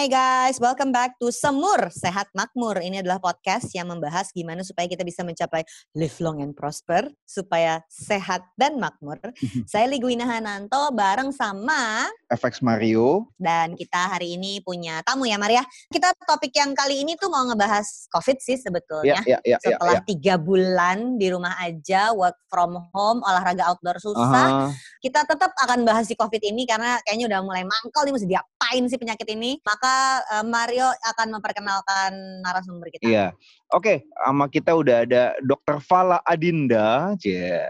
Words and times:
Hai 0.00 0.08
guys, 0.08 0.56
welcome 0.56 0.96
back 0.96 1.20
to 1.20 1.28
Semur 1.28 1.92
Sehat 1.92 2.32
Makmur. 2.32 2.80
Ini 2.80 3.04
adalah 3.04 3.20
podcast 3.20 3.68
yang 3.76 3.84
membahas 3.84 4.32
gimana 4.32 4.64
supaya 4.64 4.88
kita 4.88 5.04
bisa 5.04 5.20
mencapai 5.20 5.60
live 5.92 6.16
long 6.24 6.40
and 6.40 6.56
prosper, 6.56 7.04
supaya 7.28 7.84
sehat 7.84 8.40
dan 8.56 8.80
makmur. 8.80 9.20
Saya 9.68 9.84
Ligwina 9.92 10.24
Hananto 10.24 10.88
bareng 10.96 11.36
sama 11.36 12.08
FX 12.32 12.64
Mario. 12.64 13.28
dan 13.36 13.76
kita 13.76 14.16
hari 14.16 14.40
ini 14.40 14.64
punya 14.64 15.04
tamu 15.04 15.28
ya 15.28 15.36
Maria. 15.36 15.68
Kita 15.92 16.16
topik 16.24 16.56
yang 16.56 16.72
kali 16.72 17.04
ini 17.04 17.20
tuh 17.20 17.28
mau 17.28 17.44
ngebahas 17.44 18.08
COVID 18.08 18.40
sih 18.40 18.56
sebetulnya. 18.56 19.20
Ya, 19.28 19.36
ya, 19.36 19.38
ya, 19.44 19.56
ya, 19.60 19.76
Setelah 19.76 20.00
ya. 20.00 20.08
tiga 20.08 20.34
bulan 20.40 21.20
di 21.20 21.28
rumah 21.28 21.60
aja, 21.60 22.16
work 22.16 22.40
from 22.48 22.72
home, 22.96 23.20
olahraga 23.20 23.68
outdoor 23.68 24.00
susah, 24.00 24.48
Aha. 24.48 24.72
kita 25.04 25.28
tetap 25.28 25.52
akan 25.60 25.84
bahas 25.84 26.08
si 26.08 26.16
COVID 26.16 26.40
ini 26.40 26.64
karena 26.64 26.96
kayaknya 27.04 27.36
udah 27.36 27.40
mulai 27.44 27.68
mangkal 27.68 28.08
nih 28.08 28.16
mesti 28.16 28.32
diapain 28.70 28.86
sih 28.86 28.98
penyakit 28.98 29.26
ini. 29.28 29.58
Maka 29.66 29.94
eh, 30.30 30.44
Mario 30.46 30.86
akan 30.86 31.26
memperkenalkan 31.34 32.10
narasumber 32.40 32.86
kita. 32.94 33.02
Iya. 33.02 33.26
Oke, 33.74 34.06
sama 34.06 34.46
kita 34.46 34.74
udah 34.74 35.02
ada 35.02 35.34
Dr. 35.42 35.78
Fala 35.80 36.22
Adinda, 36.22 37.14
cie. 37.18 37.66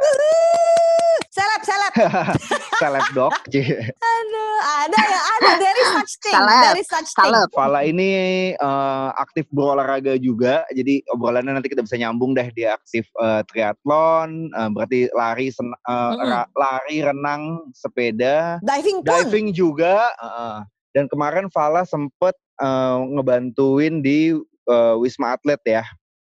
Seleb, 1.30 1.62
seleb. 1.62 1.92
Seleb 2.82 3.06
dok, 3.14 3.32
cie. 3.48 3.76
Aduh, 3.86 4.56
ada 4.82 4.98
ya, 4.98 5.20
ada. 5.30 5.50
There 5.56 5.78
is 5.78 5.88
such 5.94 6.14
thing. 6.18 6.34
Seleb, 6.34 6.62
There 6.64 6.80
is 6.80 6.88
such 6.88 7.10
thing. 7.12 7.22
seleb. 7.22 7.48
Fala 7.54 7.80
ini 7.86 8.10
eh, 8.52 9.08
aktif 9.14 9.46
berolahraga 9.48 10.18
juga, 10.18 10.64
jadi 10.72 11.04
obrolannya 11.06 11.54
nanti 11.54 11.70
kita 11.70 11.84
bisa 11.84 11.94
nyambung 11.94 12.34
deh. 12.34 12.48
Dia 12.50 12.74
aktif 12.74 13.06
eh, 13.14 13.40
triathlon, 13.46 14.50
eh, 14.50 14.68
berarti 14.72 15.00
lari, 15.12 15.52
sen- 15.52 15.70
eh, 15.76 15.94
Mm-mm. 16.10 16.24
ra- 16.26 16.50
lari, 16.50 16.98
renang, 16.98 17.42
sepeda, 17.72 18.58
Diving 18.60 18.98
pun. 19.00 19.08
diving 19.12 19.46
juga. 19.52 20.10
eh, 20.10 20.58
dan 20.96 21.06
kemarin 21.06 21.46
Fala 21.50 21.86
sempet 21.86 22.34
eh, 22.60 22.98
ngebantuin 23.16 24.02
di 24.02 24.34
eh, 24.66 24.94
Wisma 24.98 25.38
Atlet 25.38 25.60
ya, 25.66 25.84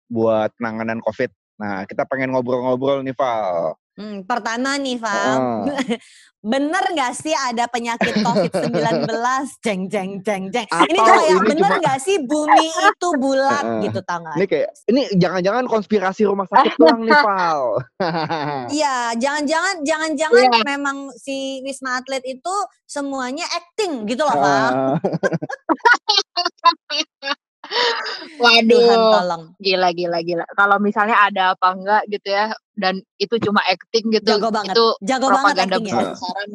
buat 0.09 0.53
penanganan 0.61 1.01
COVID. 1.05 1.31
Nah, 1.61 1.87
kita 1.87 2.03
pengen 2.11 2.35
ngobrol-ngobrol 2.35 3.07
nih, 3.07 3.15
Val. 3.15 3.79
Hmm, 3.95 4.23
pertama 4.23 4.75
nih, 4.75 4.99
Val. 4.99 5.39
Heeh. 5.65 5.99
Bener 6.45 6.85
gak 6.93 7.17
sih 7.17 7.33
ada 7.33 7.65
penyakit 7.67 8.21
COVID-19? 8.21 9.09
Jeng, 9.65 9.89
jeng, 9.89 10.21
jeng, 10.21 10.53
jeng. 10.53 10.67
Ini 10.69 10.93
tuh 10.93 11.01
Atau 11.01 11.17
kayak 11.17 11.31
ini 11.33 11.41
bener 11.49 11.71
cuma- 11.73 11.81
gak 11.81 11.99
sih 11.99 12.17
bumi 12.21 12.69
itu 12.69 13.09
bulat 13.17 13.65
gitu 13.81 14.05
tau 14.05 14.21
gak? 14.21 14.37
Ini 14.37 14.45
kayak 14.45 14.69
ini 14.85 15.03
jangan-jangan 15.15 15.65
konspirasi 15.65 16.23
rumah 16.23 16.45
sakit 16.45 16.77
doang 16.77 17.01
nih, 17.01 17.17
Val. 17.17 17.61
Iya, 18.69 19.17
jangan-jangan 19.17 19.77
jangan-jangan 19.81 20.45
Iya. 20.45 20.61
memang 20.67 20.97
si 21.17 21.65
Wisma 21.65 21.97
Atlet 21.97 22.21
itu 22.29 22.55
semuanya 22.85 23.49
acting 23.49 24.05
gitu 24.05 24.21
loh, 24.21 24.37
Val. 24.37 25.01
Eh, 27.75 28.63
Tuhan 28.65 28.65
Waduh, 28.67 29.11
tolong. 29.11 29.43
gila 29.59 29.89
gila 29.91 30.19
gila. 30.21 30.45
Kalau 30.53 30.77
misalnya 30.79 31.17
ada 31.19 31.55
apa 31.55 31.69
enggak 31.71 32.03
gitu 32.09 32.29
ya, 32.29 32.51
dan 32.73 32.99
itu 33.17 33.35
cuma 33.41 33.63
acting 33.65 34.11
gitu, 34.11 34.27
Jago 34.29 34.51
banget. 34.51 34.75
itu 34.75 34.87
Jago 35.03 35.27
banget 35.27 35.35
propaganda 35.35 35.75
actingnya. 35.75 35.95
besar-besaran. 35.95 36.49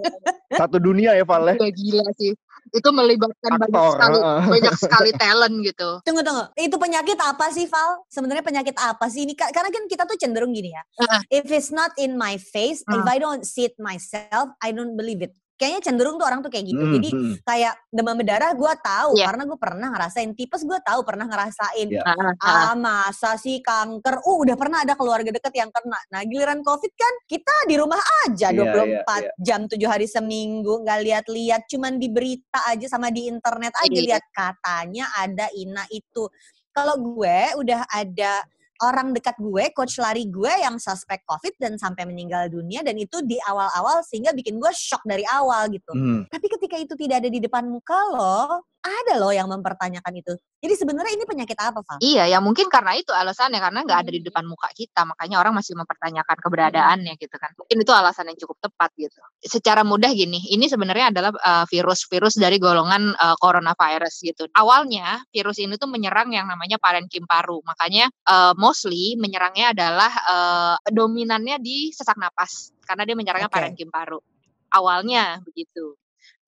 Satu 0.51 0.77
dunia 0.77 1.11
ya, 1.13 1.23
Val 1.23 1.43
ya. 1.45 1.55
Gila, 1.55 1.69
gila 1.69 2.07
sih. 2.15 2.31
Itu 2.69 2.89
melibatkan 2.91 3.57
banyak 3.57 3.71
Aktor. 3.71 3.91
sekali, 3.97 4.17
heeh. 4.19 4.41
banyak 4.45 4.75
sekali 4.77 5.09
talent 5.15 5.55
gitu. 5.63 5.89
Tunggu 6.03 6.21
tunggu. 6.21 6.43
Itu 6.53 6.75
penyakit 6.77 7.17
apa 7.17 7.49
sih, 7.49 7.65
Val? 7.65 8.05
Sebenarnya 8.05 8.43
penyakit 8.43 8.75
apa 8.75 9.09
sih 9.09 9.25
ini? 9.25 9.33
Ka- 9.33 9.49
Karena 9.49 9.71
kan 9.71 9.83
kita 9.85 10.03
tuh 10.05 10.15
cenderung 10.15 10.53
gini 10.53 10.69
ya. 10.69 10.83
Heeh. 10.99 11.21
If 11.33 11.49
it's 11.49 11.71
not 11.71 11.95
in 11.95 12.13
my 12.13 12.37
face, 12.37 12.85
if 12.85 13.01
Hmm. 13.01 13.09
I 13.09 13.17
don't 13.17 13.41
see 13.41 13.65
it 13.65 13.75
myself, 13.77 14.53
I 14.59 14.69
don't 14.69 14.93
believe 14.93 15.19
it. 15.19 15.33
Kayaknya 15.59 15.81
cenderung 15.83 16.15
tuh 16.15 16.23
orang 16.23 16.39
tuh 16.39 16.47
kayak 16.47 16.71
gitu. 16.71 16.79
Hmm, 16.79 16.93
Jadi 16.95 17.09
hmm. 17.11 17.35
kayak 17.43 17.73
demam 17.91 18.15
berdarah 18.15 18.51
gue 18.55 18.73
tahu 18.79 19.11
Iya. 19.19 19.25
karena 19.27 19.43
gue 19.43 19.57
pernah 19.59 19.87
ngerasain 19.91 20.31
tipes 20.31 20.61
gue 20.63 20.79
tahu 20.79 20.99
pernah 21.03 21.27
ngerasain 21.27 21.87
Iya. 21.91 21.99
Heeh, 21.99 22.31
heeh. 22.31 22.63
ah 22.63 22.73
masa 22.79 23.35
sih 23.35 23.59
kanker 23.59 24.23
uh 24.23 24.37
udah 24.39 24.55
pernah 24.55 24.87
ada 24.87 24.95
keluarga 24.95 25.35
deket 25.35 25.51
yang 25.51 25.67
kena 25.67 25.99
nah 26.07 26.23
giliran 26.23 26.63
covid 26.63 26.95
kan 26.95 27.13
kita 27.27 27.51
di 27.67 27.75
rumah 27.75 27.99
aja 28.23 28.55
Iya, 28.55 28.71
24 29.03 29.03
iya, 29.19 29.31
jam 29.43 29.61
7 29.67 29.75
hari 29.83 30.07
seminggu 30.07 30.79
nggak 30.79 30.99
lihat-lihat 31.03 31.67
cuman 31.67 31.99
di 31.99 32.07
berita 32.07 32.63
aja 32.63 32.87
sama 32.87 33.11
di 33.11 33.27
internet 33.27 33.75
aja 33.83 33.91
Iya. 33.91 34.05
lihat 34.15 34.23
katanya 34.31 35.11
ada 35.19 35.51
ina 35.51 35.83
itu 35.91 36.31
kalau 36.71 36.95
gue 36.95 37.37
udah 37.59 37.83
ada 37.91 38.47
orang 38.79 39.11
dekat 39.11 39.35
gue, 39.39 39.63
coach 39.75 39.99
lari 39.99 40.27
gue 40.27 40.49
yang 40.49 40.79
suspek 40.79 41.23
COVID 41.27 41.59
dan 41.59 41.73
sampai 41.75 42.07
meninggal 42.07 42.47
dunia 42.47 42.79
dan 42.79 42.95
itu 42.95 43.19
di 43.23 43.35
awal-awal 43.43 44.03
sehingga 44.07 44.31
bikin 44.31 44.55
gue 44.55 44.71
shock 44.71 45.03
dari 45.03 45.23
awal 45.27 45.67
gitu. 45.67 45.91
Hmm. 45.91 46.23
Tapi 46.31 46.47
ketika 46.47 46.75
itu 46.79 46.93
tidak 46.95 47.25
ada 47.25 47.29
di 47.29 47.39
depan 47.43 47.67
muka 47.67 47.99
lo, 48.15 48.63
ada 48.79 49.19
loh 49.19 49.35
yang 49.35 49.51
mempertanyakan 49.51 50.13
itu. 50.15 50.33
Jadi 50.59 50.73
sebenarnya 50.75 51.15
ini 51.15 51.23
penyakit 51.27 51.55
apa, 51.59 51.83
Val? 51.83 51.99
Iya, 51.99 52.31
ya 52.31 52.39
mungkin 52.39 52.71
karena 52.71 52.95
itu 52.95 53.11
alasannya 53.11 53.59
karena 53.59 53.83
nggak 53.83 53.99
ada 54.07 54.11
di 54.11 54.19
Hmm. 54.23 54.27
depan 54.31 54.43
muka 54.47 54.71
kita, 54.71 55.03
makanya 55.03 55.39
orang 55.43 55.51
masih 55.55 55.75
mempertanyakan 55.75 56.37
keberadaannya 56.39 57.13
gitu 57.19 57.35
kan. 57.35 57.51
Mungkin 57.59 57.77
itu 57.83 57.91
alasan 57.91 58.31
yang 58.31 58.39
cukup 58.39 58.57
tepat 58.63 58.91
gitu. 58.95 59.19
Secara 59.43 59.83
mudah 59.83 60.11
gini, 60.15 60.39
ini 60.51 60.71
sebenarnya 60.71 61.11
adalah 61.11 61.31
uh, 61.35 61.65
virus-virus 61.67 62.39
dari 62.39 62.55
golongan 62.55 63.15
uh, 63.19 63.35
coronavirus 63.39 64.15
gitu. 64.23 64.47
Awalnya 64.55 65.27
virus 65.31 65.59
ini 65.59 65.75
tuh 65.75 65.91
menyerang 65.91 66.31
yang 66.31 66.47
namanya 66.47 66.79
parenkim 66.79 67.27
paru, 67.27 67.59
makanya 67.67 68.07
uh, 68.31 68.55
mostly 68.55 69.19
menyerangnya 69.19 69.75
adalah 69.75 70.11
uh, 70.27 70.75
dominannya 70.87 71.59
di 71.59 71.91
sesak 71.91 72.15
napas 72.15 72.71
karena 72.87 73.03
dia 73.03 73.15
menyerangnya 73.19 73.51
Oke. 73.51 73.59
parenkim 73.59 73.91
paru. 73.91 74.23
Awalnya 74.71 75.43
begitu. 75.43 75.98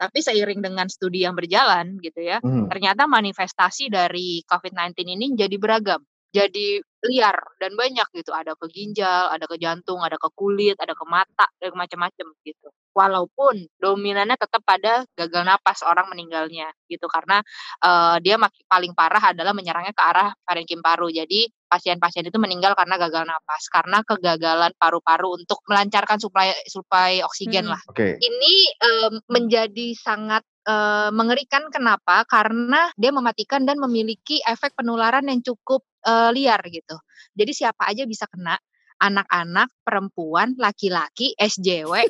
Tapi 0.02 0.18
seiring 0.18 0.66
dengan 0.66 0.90
studi 0.90 1.22
yang 1.22 1.38
berjalan 1.38 2.02
gitu 2.02 2.26
ya, 2.26 2.42
Hmm. 2.42 2.66
ternyata 2.74 3.06
manifestasi 3.06 3.94
dari 3.94 4.42
COVID-19 4.50 5.06
ini 5.14 5.26
jadi 5.38 5.56
beragam, 5.62 6.02
jadi 6.34 6.82
liar 7.06 7.38
dan 7.62 7.78
banyak 7.78 8.08
gitu. 8.18 8.34
Ada 8.34 8.58
ke 8.58 8.66
ginjal, 8.74 9.30
ada 9.30 9.46
ke 9.46 9.62
jantung, 9.62 10.02
ada 10.02 10.18
ke 10.18 10.30
kulit, 10.34 10.74
ada 10.82 10.98
ke 10.98 11.06
mata, 11.06 11.46
ke 11.62 11.70
macam-macam 11.74 12.28
gitu. 12.42 12.68
Walaupun 12.98 13.70
dominannya 13.80 14.36
tetap 14.36 14.66
pada 14.68 15.06
gagal 15.16 15.44
napas 15.48 15.80
orang 15.86 16.12
meninggalnya 16.12 16.68
gitu 16.90 17.06
karena 17.08 17.40
eh, 17.86 18.18
dia 18.26 18.36
paling 18.68 18.94
parah 18.98 19.32
adalah 19.32 19.54
menyerangnya 19.56 19.94
ke 19.96 20.04
arah 20.04 20.30
parenkim 20.44 20.82
paru. 20.84 21.08
Jadi 21.14 21.48
pasien-pasien 21.72 22.28
itu 22.28 22.36
meninggal 22.36 22.76
karena 22.76 23.00
gagal 23.00 23.24
napas, 23.24 23.72
karena 23.72 24.04
kegagalan 24.04 24.76
paru-paru 24.76 25.40
untuk 25.40 25.64
melancarkan 25.72 26.20
suplai 26.20 26.52
suplai 26.68 27.24
oksigen 27.24 27.64
Hmm. 27.64 27.72
lah 27.72 27.82
Oke. 27.88 28.20
ini 28.20 28.56
em, 28.76 29.14
menjadi 29.32 29.96
sangat 29.96 30.44
eh, 30.68 31.10
mengerikan 31.16 31.72
kenapa 31.72 32.28
karena 32.28 32.92
dia 33.00 33.16
mematikan 33.16 33.64
dan 33.64 33.80
memiliki 33.80 34.44
efek 34.44 34.76
penularan 34.76 35.24
yang 35.32 35.40
cukup 35.40 35.88
eh, 36.04 36.30
liar 36.36 36.60
gitu 36.68 37.00
jadi 37.32 37.52
siapa 37.56 37.88
aja 37.88 38.04
bisa 38.04 38.28
kena 38.28 38.60
anak-anak 39.02 39.68
perempuan 39.82 40.54
laki-laki 40.56 41.34
SJW 41.36 42.06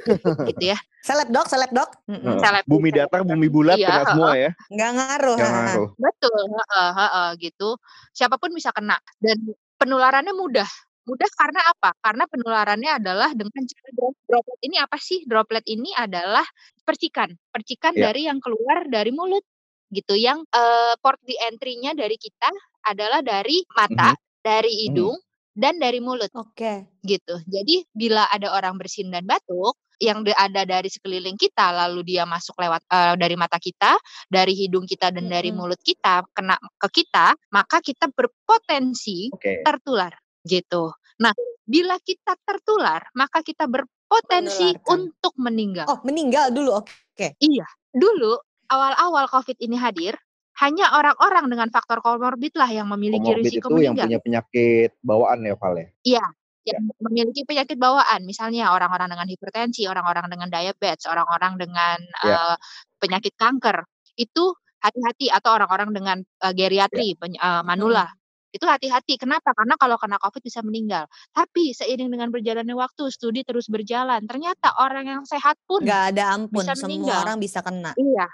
gitu 0.51 0.75
ya. 0.75 0.77
Seleb 1.01 1.33
dok, 1.33 1.47
seleb 1.49 1.71
dok. 1.73 1.89
Seleb- 2.37 2.67
Bumi 2.69 2.93
datar, 2.93 3.25
bumi 3.25 3.47
bulat, 3.49 3.79
Iya, 3.79 3.89
kena 3.89 4.03
semua 4.13 4.31
ya. 4.37 4.51
Nggak 4.69 4.91
ngaruh. 4.93 5.37
Ha. 5.39 5.47
ngaruh. 5.49 5.87
betul 5.97 6.41
heeh, 6.45 6.89
heeh, 6.93 7.29
gitu. 7.41 7.69
Siapa 8.13 8.37
pun 8.37 8.53
bisa 8.53 8.69
kena. 8.69 8.99
Dan 9.17 9.39
penularannya 9.81 10.35
mudah. 10.35 10.69
Mudah 11.09 11.25
karena 11.33 11.57
apa? 11.65 11.97
Karena 11.97 12.29
penularannya 12.29 12.91
adalah 13.01 13.33
dengan 13.33 13.65
cara 13.65 13.89
drop- 13.97 14.21
droplet 14.29 14.59
ini 14.61 14.77
apa 14.77 14.97
sih? 15.01 15.25
Droplet 15.25 15.65
ini 15.65 15.89
adalah 15.97 16.45
percikan. 16.85 17.33
Percikan 17.49 17.97
Ya. 17.97 18.13
dari 18.13 18.29
yang 18.29 18.37
keluar 18.37 18.85
dari 18.85 19.09
mulut 19.09 19.41
gitu. 19.89 20.13
Yang 20.13 20.45
eh, 20.53 20.93
port 21.01 21.17
di 21.25 21.33
entry-nya 21.33 21.97
dari 21.97 22.21
kita 22.21 22.53
adalah 22.85 23.25
dari 23.25 23.65
mata 23.73 24.13
dari 24.41 24.85
hidung 24.85 25.17
dan 25.55 25.77
dari 25.77 25.99
mulut 25.99 26.31
Oke. 26.35 26.87
gitu. 27.03 27.39
Jadi 27.47 27.83
bila 27.91 28.27
ada 28.31 28.55
orang 28.55 28.79
bersin 28.79 29.11
dan 29.11 29.27
batuk 29.27 29.75
yang 30.01 30.25
ada 30.33 30.65
dari 30.65 30.89
sekeliling 30.89 31.37
kita 31.37 31.69
lalu 31.69 32.01
dia 32.01 32.25
masuk 32.25 32.57
lewat 32.57 32.81
eh, 32.89 33.13
dari 33.21 33.37
mata 33.37 33.61
kita, 33.61 33.95
dari 34.25 34.57
hidung 34.57 34.89
kita 34.89 35.13
dan 35.13 35.29
dari 35.29 35.53
Mm-mm. 35.53 35.61
mulut 35.61 35.81
kita 35.85 36.25
kena 36.33 36.57
ke 36.81 37.05
kita, 37.05 37.37
maka 37.53 37.77
kita 37.85 38.09
berpotensi 38.09 39.29
Oke. 39.29 39.61
tertular 39.61 40.11
gitu. 40.41 40.89
Nah, 41.21 41.31
bila 41.61 42.01
kita 42.01 42.33
tertular, 42.41 43.05
maka 43.13 43.45
kita 43.45 43.69
berpotensi 43.69 44.73
Menularkan. 44.73 44.89
untuk 44.89 45.33
meninggal. 45.37 45.85
Oh 45.85 46.01
meninggal 46.01 46.49
dulu. 46.49 46.81
Oke. 46.81 47.37
Iya, 47.37 47.69
dulu 47.93 48.41
awal-awal 48.73 49.29
COVID 49.29 49.61
ini 49.61 49.77
hadir, 49.77 50.17
hanya 50.61 50.93
orang-orang 50.93 51.49
dengan 51.49 51.67
faktor 51.73 52.05
komorbid 52.05 52.53
lah 52.53 52.69
yang 52.69 52.85
memiliki 52.85 53.25
Comorbid 53.33 53.45
risiko 53.49 53.67
itu 53.73 53.81
yang 53.89 53.95
punya 53.97 54.19
penyakit 54.21 54.93
bawaan 55.01 55.41
ya, 55.41 55.57
Val 55.57 55.73
ya. 55.73 55.87
Iya, 56.05 56.25
yang 56.69 56.81
memiliki 57.01 57.41
penyakit 57.41 57.81
bawaan, 57.81 58.21
misalnya 58.29 58.69
orang-orang 58.69 59.09
dengan 59.09 59.25
hipertensi, 59.25 59.89
orang-orang 59.89 60.29
dengan 60.29 60.47
diabetes, 60.53 61.09
orang-orang 61.09 61.57
dengan 61.57 61.97
Ya. 62.21 62.37
uh, 62.37 62.55
penyakit 63.01 63.33
kanker, 63.33 63.81
itu 64.13 64.53
hati-hati 64.81 65.33
atau 65.33 65.57
orang-orang 65.57 65.89
dengan 65.93 66.17
uh, 66.45 66.53
geriatri, 66.53 67.17
peny- 67.17 67.41
uh, 67.41 67.65
manula. 67.65 68.05
Itu 68.51 68.67
hati-hati. 68.67 69.15
Kenapa? 69.15 69.55
Karena 69.55 69.79
kalau 69.79 69.95
kena 69.95 70.19
COVID 70.19 70.43
bisa 70.43 70.59
meninggal. 70.59 71.07
Tapi 71.31 71.71
seiring 71.71 72.11
dengan 72.11 72.27
berjalannya 72.35 72.75
waktu, 72.75 73.07
studi 73.07 73.47
terus 73.47 73.71
berjalan. 73.71 74.27
Ternyata 74.27 74.75
orang 74.75 75.07
yang 75.07 75.23
sehat 75.23 75.55
pun 75.63 75.81
Nggak 75.87 76.03
ada 76.11 76.35
ampun, 76.35 76.59
bisa 76.59 76.75
semua 76.75 76.85
meninggal. 76.91 77.19
orang 77.23 77.37
bisa 77.39 77.59
kena. 77.63 77.95
Iya, 77.95 78.27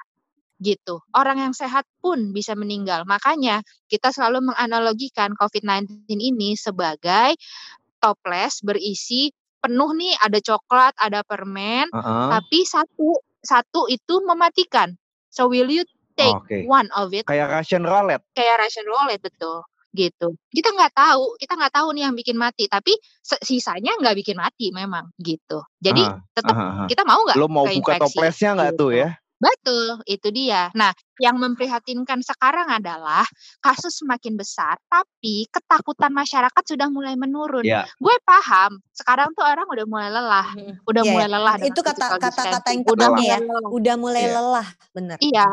gitu. 0.57 1.01
Orang 1.13 1.37
yang 1.37 1.53
sehat 1.53 1.85
pun 2.01 2.33
bisa 2.33 2.57
meninggal. 2.57 3.05
Makanya 3.05 3.61
kita 3.87 4.09
selalu 4.09 4.53
menganalogikan 4.53 5.33
COVID-19 5.37 6.09
ini 6.17 6.57
sebagai 6.57 7.37
toples 8.01 8.61
berisi 8.61 9.33
penuh 9.57 9.91
nih 9.97 10.13
ada 10.21 10.37
coklat, 10.41 10.93
ada 10.97 11.25
permen, 11.25 11.89
Heeh. 11.89 12.27
tapi 12.29 12.59
satu 12.63 13.17
satu 13.41 13.89
itu 13.89 14.21
mematikan. 14.25 14.93
So 15.33 15.49
will 15.49 15.69
you 15.69 15.85
take 16.17 16.33
Oke. 16.33 16.65
one 16.65 16.89
of 16.97 17.13
it 17.13 17.25
Kayak 17.29 17.53
Russian 17.53 17.85
roulette. 17.85 18.25
kayak 18.33 18.57
Russian 18.61 18.85
roulette 18.89 19.21
betul 19.21 19.61
gitu. 19.97 20.37
Kita 20.53 20.69
nggak 20.77 20.93
tahu, 20.93 21.41
kita 21.41 21.57
nggak 21.57 21.73
tahu 21.73 21.87
nih 21.97 22.05
yang 22.05 22.13
bikin 22.13 22.37
mati, 22.37 22.69
tapi 22.69 22.93
sisanya 23.41 23.97
nggak 23.97 24.13
bikin 24.21 24.37
mati 24.37 24.69
memang 24.69 25.09
gitu. 25.17 25.65
Jadi 25.81 26.05
Ah, 26.05 26.21
tetap 26.37 26.53
ah, 26.53 26.85
ah. 26.85 26.87
kita 26.89 27.01
mau 27.01 27.25
nggak 27.25 27.37
Lo 27.41 27.49
mau 27.49 27.65
buka 27.65 27.97
toplesnya 27.97 28.53
nggak 28.53 28.71
tuh 28.77 28.93
gitu. 28.93 29.01
ya? 29.01 29.09
Betul, 29.37 30.01
itu 30.09 30.33
dia. 30.33 30.73
Nah, 30.73 30.89
yang 31.21 31.37
memprihatinkan 31.37 32.25
sekarang 32.25 32.73
adalah 32.73 33.21
kasus 33.61 34.01
semakin 34.01 34.33
besar, 34.33 34.81
tapi 34.89 35.45
ketakutan 35.53 36.09
masyarakat 36.09 36.63
sudah 36.65 36.89
mulai 36.89 37.13
menurun. 37.13 37.61
Ya. 37.61 37.85
Gue 38.01 38.17
paham, 38.25 38.81
sekarang 38.97 39.29
tuh 39.37 39.45
orang 39.45 39.69
udah 39.69 39.85
mulai 39.85 40.09
lelah, 40.09 40.47
udah 40.89 41.03
Iya, 41.05 41.11
mulai 41.13 41.27
lelah 41.29 41.55
Itu 41.61 41.81
kata 41.85 42.17
kata 42.17 42.43
kata 42.49 42.69
yang 42.73 42.81
udah 42.89 43.09
mulai 43.13 43.29
ya. 43.29 43.37
lelah. 43.45 43.69
Udah 43.69 43.95
mulai 44.01 44.23
Iya. 44.25 44.33
lelah, 44.33 44.67
bener. 44.97 45.17
Iya, 45.21 45.47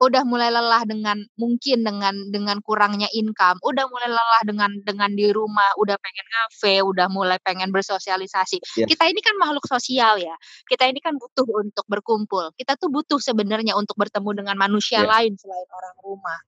udah 0.00 0.22
mulai 0.24 0.48
lelah 0.48 0.82
dengan 0.88 1.20
mungkin 1.36 1.84
dengan 1.84 2.14
dengan 2.30 2.62
kurangnya 2.64 3.08
income, 3.12 3.58
udah 3.60 3.84
mulai 3.90 4.08
lelah 4.08 4.42
dengan 4.46 4.70
dengan 4.86 5.10
di 5.12 5.28
rumah, 5.34 5.76
udah 5.76 5.96
pengen 5.98 6.26
ngafe, 6.28 6.74
udah 6.80 7.06
mulai 7.12 7.38
pengen 7.42 7.68
bersosialisasi. 7.74 8.62
Yes. 8.78 8.88
Kita 8.88 9.04
ini 9.10 9.20
kan 9.20 9.36
makhluk 9.36 9.66
sosial 9.68 10.16
ya. 10.22 10.34
Kita 10.64 10.88
ini 10.88 11.02
kan 11.02 11.18
butuh 11.18 11.44
untuk 11.44 11.84
berkumpul. 11.90 12.54
Kita 12.56 12.78
tuh 12.78 12.88
butuh 12.88 13.18
sebenarnya 13.18 13.76
untuk 13.76 13.98
bertemu 13.98 14.44
dengan 14.44 14.56
manusia 14.56 15.02
Iya. 15.02 15.10
lain 15.10 15.32
selain 15.36 15.68
orang 15.68 15.96
rumah. 16.00 16.38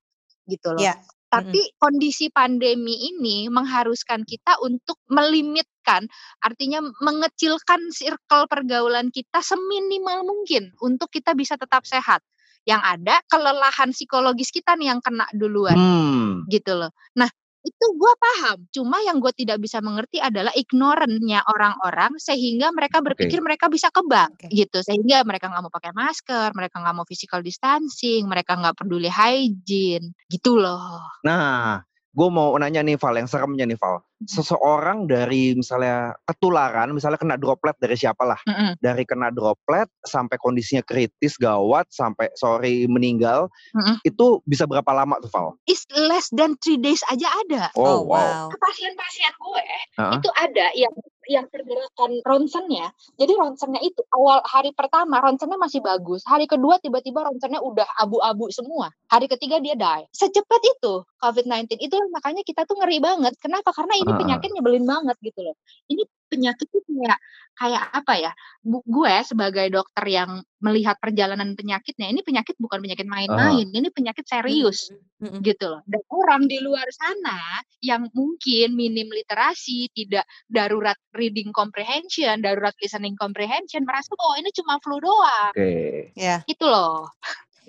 Gitu 0.46 0.69
loh. 0.73 0.81
Iya. 0.81 0.94
Tapi 1.35 1.75
kondisi 1.82 2.31
pandemi 2.31 3.11
ini 3.11 3.50
mengharuskan 3.50 4.23
kita 4.23 4.55
untuk 4.62 5.02
melimitkan, 5.11 6.06
artinya 6.38 6.79
mengecilkan 7.02 7.91
circle 7.91 8.46
pergaulan 8.46 9.11
kita 9.11 9.43
seminimal 9.43 10.23
mungkin 10.23 10.70
untuk 10.79 11.11
kita 11.11 11.35
bisa 11.35 11.58
tetap 11.58 11.82
sehat. 11.82 12.23
Yang 12.64 12.82
ada 12.84 13.14
kelelahan 13.28 13.90
psikologis 13.93 14.49
kita 14.49 14.76
nih 14.81 14.93
yang 14.96 15.00
kena 15.05 15.28
duluan 15.37 15.76
Hmm. 15.76 16.44
gitu 16.49 16.76
loh. 16.76 16.90
Nah, 17.16 17.28
itu 17.64 17.87
gua 17.96 18.12
paham. 18.20 18.69
Cuma 18.72 19.00
yang 19.05 19.20
gue 19.25 19.32
tidak 19.32 19.56
bisa 19.61 19.81
mengerti 19.81 20.20
adalah 20.20 20.52
ignorantnya 20.52 21.40
orang-orang 21.49 22.12
sehingga 22.20 22.69
mereka 22.76 23.00
berpikir 23.00 23.40
mereka 23.40 23.72
bisa 23.72 23.88
kebak 23.88 24.32
Oke. 24.37 24.49
gitu. 24.52 24.84
Sehingga 24.84 25.25
mereka 25.25 25.49
nggak 25.49 25.64
mau 25.64 25.72
pakai 25.72 25.93
masker, 25.96 26.52
mereka 26.52 26.81
nggak 26.84 26.96
mau 26.96 27.06
physical 27.08 27.40
distancing, 27.40 28.28
mereka 28.28 28.56
nggak 28.61 28.76
peduli 28.76 29.08
hygiene, 29.08 30.12
gitu 30.28 30.60
loh. 30.60 31.08
Nah, 31.25 31.81
gue 32.14 32.28
mau 32.31 32.55
nanya 32.55 32.81
nih 32.81 32.94
Val, 32.94 33.19
yang 33.19 33.26
seremnya 33.26 33.66
nih 33.66 33.75
Val. 33.75 33.99
Seseorang 34.25 35.05
dari 35.05 35.52
misalnya 35.52 36.14
ketularan, 36.25 36.94
misalnya 36.94 37.19
kena 37.19 37.37
droplet 37.37 37.75
dari 37.76 37.93
siapa 37.93 38.22
lah. 38.22 38.38
Mm-mm, 38.46 38.78
Dari 38.78 39.02
kena 39.02 39.28
droplet 39.28 39.90
sampai 40.00 40.38
kondisinya 40.38 40.81
kritis, 40.81 41.34
gawat, 41.37 41.90
sampai 41.90 42.31
sorry 42.38 42.87
meninggal. 42.87 43.50
mm-mm. 43.75 43.99
Itu 44.06 44.40
bisa 44.46 44.64
berapa 44.64 44.87
lama 44.94 45.19
tuh 45.20 45.28
Val? 45.28 45.49
Is 45.66 45.82
less 45.93 46.31
than 46.31 46.55
three 46.62 46.78
days 46.78 47.02
aja 47.11 47.26
ada. 47.44 47.69
Oh, 47.75 47.82
Oh, 47.84 48.00
wow. 48.06 48.49
wow. 48.49 48.56
Pasien-pasien 48.56 49.34
gue 49.34 49.64
Heeh. 49.99 50.12
itu 50.17 50.28
ada 50.38 50.67
yang 50.72 50.94
yang 51.29 51.47
pergerakan 51.49 52.21
ronsennya. 52.25 52.93
Jadi 53.17 53.32
ronsennya 53.35 53.81
itu 53.81 54.00
awal 54.12 54.41
hari 54.44 54.71
pertama 54.76 55.21
ronsennya 55.21 55.56
masih 55.56 55.81
bagus. 55.81 56.25
Hari 56.25 56.44
kedua 56.49 56.79
tiba-tiba 56.81 57.25
ronsennya 57.25 57.61
udah 57.61 57.87
abu-abu 58.00 58.49
semua. 58.53 58.93
Hari 59.09 59.26
ketiga 59.31 59.61
dia 59.61 59.75
die. 59.76 60.05
Secepat 60.12 60.62
itu 60.65 61.05
COVID-19. 61.21 61.81
Itu 61.81 61.97
makanya 62.12 62.43
kita 62.44 62.69
tuh 62.69 62.76
ngeri 62.81 63.00
banget. 63.00 63.35
Kenapa? 63.41 63.73
Karena 63.73 63.97
ini 63.97 64.11
Heeh. 64.11 64.21
penyakit 64.21 64.50
nyebelin 64.53 64.85
banget 64.85 65.17
gitu 65.25 65.41
loh. 65.41 65.56
Ini 65.88 66.03
penyakit 66.29 66.69
tuh 66.69 66.85
kayak 66.85 67.19
kayak 67.55 67.85
apa 67.94 68.15
ya? 68.19 68.32
Bu- 68.67 68.82
gue 68.82 69.15
sebagai 69.23 69.71
dokter 69.71 70.05
yang 70.11 70.43
melihat 70.59 70.99
perjalanan 70.99 71.55
penyakitnya, 71.55 72.11
ini 72.11 72.26
penyakit 72.26 72.59
bukan 72.59 72.82
penyakit 72.82 73.06
main-main. 73.06 73.71
Ini 73.71 73.94
penyakit 73.94 74.26
serius 74.26 74.91
Mm-mm. 75.23 75.38
gitu 75.44 75.71
loh. 75.71 75.81
Dan 75.87 76.03
orang 76.11 76.50
di 76.50 76.59
luar 76.59 76.88
sana 76.91 77.62
yang 77.79 78.11
mungkin 78.11 78.75
minim 78.75 79.06
literasi, 79.06 79.87
tidak 79.94 80.26
darurat 80.50 80.99
reading 81.15 81.55
comprehension, 81.55 82.43
darurat 82.43 82.75
listening 82.82 83.15
comprehension, 83.15 83.87
merasa 83.87 84.11
bahwa 84.19 84.35
ini 84.41 84.50
cuma 84.50 84.75
flu 84.82 84.99
doang. 84.99 85.53
Oke. 85.55 86.11
Ya. 86.19 86.43
Gitu 86.49 86.67
loh. 86.67 87.06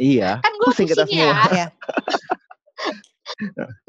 Iya. 0.02 0.42
Kan 0.42 0.52
gue 0.60 0.68
Pusing 0.72 0.90
kita 0.90 1.06
pusing 1.06 1.20
ya. 1.20 1.30
semua. 1.30 1.54
Ya. 1.54 1.68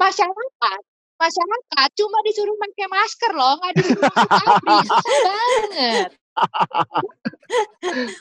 Masyarakat, 0.01 0.81
masyarakat 1.17 1.89
cuma 1.97 2.17
disuruh 2.23 2.55
pakai 2.57 2.87
masker 2.87 3.31
loh, 3.33 3.53
nggak 3.59 3.73
disuruh. 3.75 4.11
Susah 4.13 5.23
banget. 5.27 6.09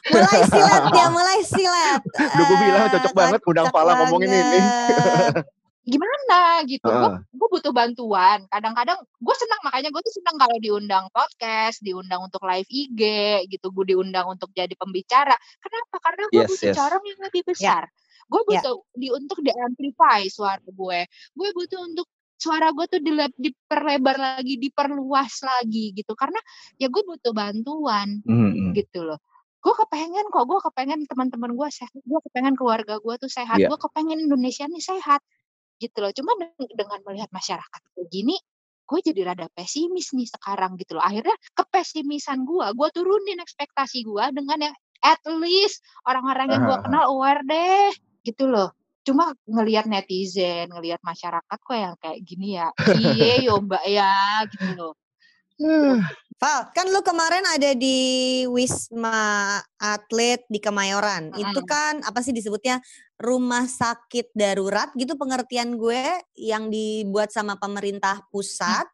Mulai 0.08 0.40
silat 0.48 0.84
ya, 0.94 1.06
mulai 1.10 1.40
silat. 1.44 2.00
Udah 2.16 2.44
gue 2.48 2.58
bilang 2.64 2.82
Ah, 2.87 2.90
cocok 2.96 3.12
banget 3.12 3.40
undang 3.44 3.66
kocak 3.69 3.75
Fala 3.75 3.93
ngomongin 4.00 4.31
ini. 4.31 4.60
Gimana 5.87 6.66
gitu. 6.66 6.82
Gue 6.82 6.96
Heeh. 6.96 7.16
gue 7.31 7.48
butuh 7.52 7.70
bantuan. 7.70 8.43
Kadang-kadang 8.50 8.99
gue 9.04 9.34
senang 9.38 9.60
makanya 9.62 9.88
gue 9.92 10.02
tuh 10.02 10.14
senang 10.16 10.37
kalau 10.40 10.56
diundang 10.58 11.06
podcast, 11.14 11.78
diundang 11.84 12.26
untuk 12.26 12.42
live 12.42 12.66
IG 12.66 13.00
gitu, 13.52 13.70
gue 13.70 13.84
diundang 13.94 14.26
untuk 14.26 14.50
jadi 14.50 14.72
pembicara. 14.75 15.37
Kenapa? 15.62 15.96
Karena 16.02 16.25
gue 16.32 16.42
Yes, 16.42 16.50
butuh 16.50 16.69
yes. 16.72 16.76
corong 16.76 17.04
yang 17.06 17.20
lebih 17.22 17.42
besar. 17.46 17.82
Gue 18.26 18.42
Ya. 18.50 18.58
butuh 18.58 18.76
di 18.99 19.08
untuk 19.14 19.38
di-amplify 19.38 20.26
suara 20.26 20.58
gue. 20.64 21.00
Gue 21.38 21.49
butuh 21.54 21.78
untuk 21.87 22.08
suara 22.36 22.68
gue 22.72 22.86
tuh 22.86 23.00
diperlebar 23.36 24.16
lagi, 24.16 24.60
diperluas 24.60 25.40
lagi 25.42 25.92
gitu. 25.92 26.12
Karena 26.12 26.38
ya 26.76 26.88
gue 26.92 27.02
butuh 27.02 27.32
bantuan 27.32 28.20
Hmm. 28.22 28.72
gitu 28.72 29.04
loh. 29.04 29.20
Gue 29.60 29.74
kepengen 29.74 30.30
kok, 30.30 30.46
gue 30.46 30.60
kepengen 30.62 31.10
teman-teman 31.10 31.50
gue 31.56 31.68
sehat, 31.72 31.90
gue 31.96 32.20
kepengen 32.30 32.54
keluarga 32.54 33.02
gue 33.02 33.14
tuh 33.18 33.26
sehat, 33.26 33.58
Iya. 33.58 33.66
gue 33.72 33.78
kepengen 33.82 34.22
Indonesia 34.22 34.62
nih 34.70 34.78
sehat 34.78 35.25
gitu 35.82 35.99
loh. 35.99 36.14
Cuma 36.14 36.38
de- 36.38 36.70
dengan 36.70 37.02
melihat 37.02 37.26
masyarakat 37.34 37.80
kayak 37.82 38.08
gini, 38.08 38.38
gue 38.87 38.99
jadi 39.02 39.34
rada 39.34 39.50
pesimis 39.50 40.14
nih 40.14 40.30
sekarang 40.30 40.78
gitu 40.78 40.94
loh. 40.94 41.02
Akhirnya 41.02 41.34
kepesimisan 41.58 42.46
gue, 42.46 42.66
gue 42.78 42.88
turunin 42.94 43.42
ekspektasi 43.42 44.06
gue 44.06 44.25
dengan 44.30 44.70
yang 44.70 44.76
at 45.02 45.18
least 45.26 45.82
orang-orang 46.06 46.54
yang 46.54 46.62
gue 46.62 46.78
kenal 46.87 47.04
aware 47.11 47.42
deh 47.42 47.90
gitu 48.22 48.46
loh. 48.46 48.70
Cuma 49.06 49.30
ngelihat 49.46 49.86
netizen, 49.86 50.66
ngelihat 50.75 50.98
masyarakat 51.06 51.58
kok 51.62 51.78
yang 51.78 51.94
kayak 52.02 52.18
gini 52.26 52.58
ya, 52.58 52.75
iya 52.98 53.34
yo 53.46 53.62
mbak 53.62 53.84
ya 53.86 54.42
gitu 54.50 54.70
loh. 54.75 54.92
Val, 56.36 56.68
kan 56.76 56.84
lu 56.92 57.00
kemarin 57.00 57.40
ada 57.48 57.72
di 57.72 58.44
Wisma 58.50 59.56
Atlet 59.80 60.44
di 60.52 60.60
Kemayoran. 60.60 61.32
Itu 61.32 61.64
Mm-mm. 61.64 61.70
kan 61.70 61.94
apa 62.04 62.20
sih 62.20 62.36
disebutnya 62.36 62.76
rumah 63.16 63.64
sakit 63.64 64.36
darurat 64.36 64.92
gitu 65.00 65.16
pengertian 65.16 65.80
gue 65.80 66.20
yang 66.36 66.68
dibuat 66.68 67.32
sama 67.32 67.56
pemerintah 67.56 68.20
pusat. 68.28 68.84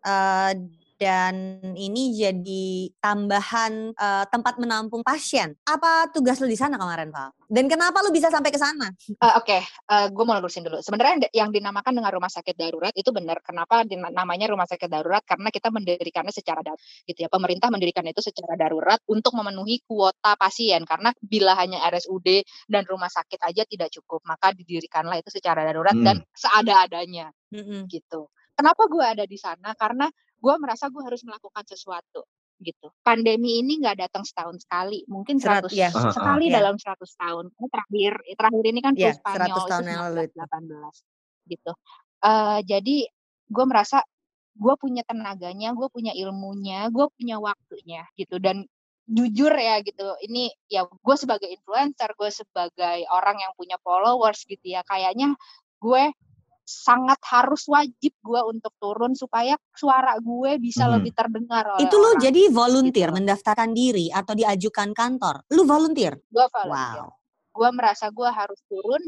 Eh, 0.00 0.52
dan 0.98 1.62
ini 1.78 2.12
jadi 2.18 2.90
tambahan 2.98 3.94
eh, 3.94 4.24
tempat 4.28 4.58
menampung 4.58 5.06
pasien. 5.06 5.54
Apa 5.62 6.10
tugas 6.10 6.42
lu 6.42 6.50
di 6.50 6.58
sana 6.58 6.74
kemarin, 6.74 7.14
Val? 7.14 7.30
Dan 7.48 7.70
kenapa 7.70 8.02
lu 8.04 8.10
bisa 8.10 8.28
sampai 8.28 8.50
ke 8.50 8.58
sana? 8.60 8.90
Eh, 9.08 9.34
Oke, 9.38 9.62
gue 9.88 10.24
mau 10.26 10.36
lurusin 10.36 10.66
dulu. 10.66 10.82
Sebenarnya 10.82 11.30
yang- 11.32 11.54
dinamakan 11.54 11.96
dengan 11.96 12.12
rumah 12.12 12.28
sakit 12.28 12.52
darurat 12.52 12.92
itu 12.92 13.08
benar. 13.08 13.40
Kenapa 13.40 13.86
namanya 14.12 14.52
rumah 14.52 14.68
sakit 14.68 14.84
darurat? 14.84 15.24
Karena 15.24 15.48
kita 15.48 15.72
mendirikannya 15.72 16.34
secara 16.34 16.60
darurat, 16.60 16.82
gitu 17.08 17.24
ya. 17.24 17.32
Pemerintah 17.32 17.72
mendirikan 17.72 18.04
itu 18.04 18.20
secara 18.20 18.58
darurat 18.58 19.00
untuk 19.08 19.32
memenuhi 19.32 19.80
kuota 19.88 20.36
pasien. 20.36 20.84
Karena 20.84 21.14
bila 21.22 21.56
hanya 21.56 21.80
RSUD 21.88 22.44
dan 22.68 22.84
rumah 22.84 23.08
sakit 23.08 23.40
aja 23.40 23.62
tidak 23.64 23.88
cukup, 23.94 24.20
maka 24.28 24.52
didirikanlah 24.52 25.16
itu 25.16 25.32
secara 25.32 25.64
darurat 25.64 25.96
dan 25.96 26.20
seada-adanya, 26.36 27.32
Mm-mm. 27.54 27.88
gitu. 27.88 28.28
Kenapa 28.58 28.90
gue 28.90 29.04
ada 29.06 29.22
di 29.22 29.38
sana? 29.38 29.70
Karena 29.78 30.10
gue 30.38 30.54
merasa 30.62 30.86
gue 30.88 31.02
harus 31.02 31.22
melakukan 31.26 31.66
sesuatu, 31.66 32.22
gitu. 32.62 32.90
Pandemi 33.02 33.62
ini 33.62 33.78
nggak 33.82 34.08
datang 34.08 34.22
setahun 34.26 34.62
sekali, 34.66 35.02
mungkin 35.06 35.38
Serat- 35.38 35.66
100 35.70 35.78
ya. 35.78 35.90
Sekali 35.90 36.50
Ya. 36.50 36.62
dalam 36.62 36.74
100 36.78 37.10
tahun. 37.14 37.50
Ini 37.54 37.66
terakhir 37.70 38.12
terakhir 38.38 38.64
ini 38.66 38.80
kan 38.82 38.94
100 38.98 39.18
Spanyol 39.18 39.58
tahun 39.66 39.82
itu 39.82 39.90
yang 39.90 40.02
lalu 40.06 40.18
itu. 40.26 40.38
1918 40.38 40.96
gitu. 41.46 41.72
Eh 42.26 42.58
jadi 42.66 42.96
gue 43.48 43.64
merasa 43.64 43.98
gue 44.58 44.74
punya 44.74 45.06
tenaganya, 45.06 45.70
gue 45.70 45.86
punya 45.86 46.10
ilmunya, 46.18 46.90
gue 46.90 47.06
punya 47.14 47.38
waktunya 47.38 48.02
gitu 48.18 48.42
dan 48.42 48.66
jujur 49.08 49.48
ya 49.56 49.80
gitu 49.80 50.04
ini 50.20 50.52
ya 50.68 50.84
gue 50.84 51.16
sebagai 51.16 51.48
influencer 51.48 52.12
gue 52.12 52.28
sebagai 52.28 53.08
orang 53.08 53.40
yang 53.40 53.56
punya 53.56 53.80
followers 53.80 54.44
gitu 54.44 54.60
ya 54.68 54.84
kayaknya 54.84 55.32
gue 55.80 56.12
sangat 56.68 57.16
harus 57.24 57.64
wajib 57.64 58.12
gue 58.14 58.40
untuk 58.44 58.76
turun 58.76 59.16
supaya 59.16 59.56
suara 59.72 60.20
gue 60.20 60.60
bisa 60.60 60.84
Mhm. 60.84 60.92
lebih 60.94 61.12
terdengar 61.16 61.64
oleh 61.66 61.80
Itu 61.82 61.96
lu 61.96 62.12
orang. 62.12 62.20
jadi 62.20 62.42
volunteer 62.52 63.08
gitu. 63.08 63.16
mendaftarkan 63.16 63.72
diri 63.72 64.12
atau 64.12 64.36
diajukan 64.36 64.92
kantor. 64.92 65.48
Lu 65.48 65.64
volunteer. 65.64 66.20
gue 66.20 66.46
volunteer 66.46 67.08
Wow. 67.08 67.16
gue 67.56 67.70
merasa 67.72 68.06
gue 68.08 68.28
harus 68.28 68.60
turun 68.68 69.00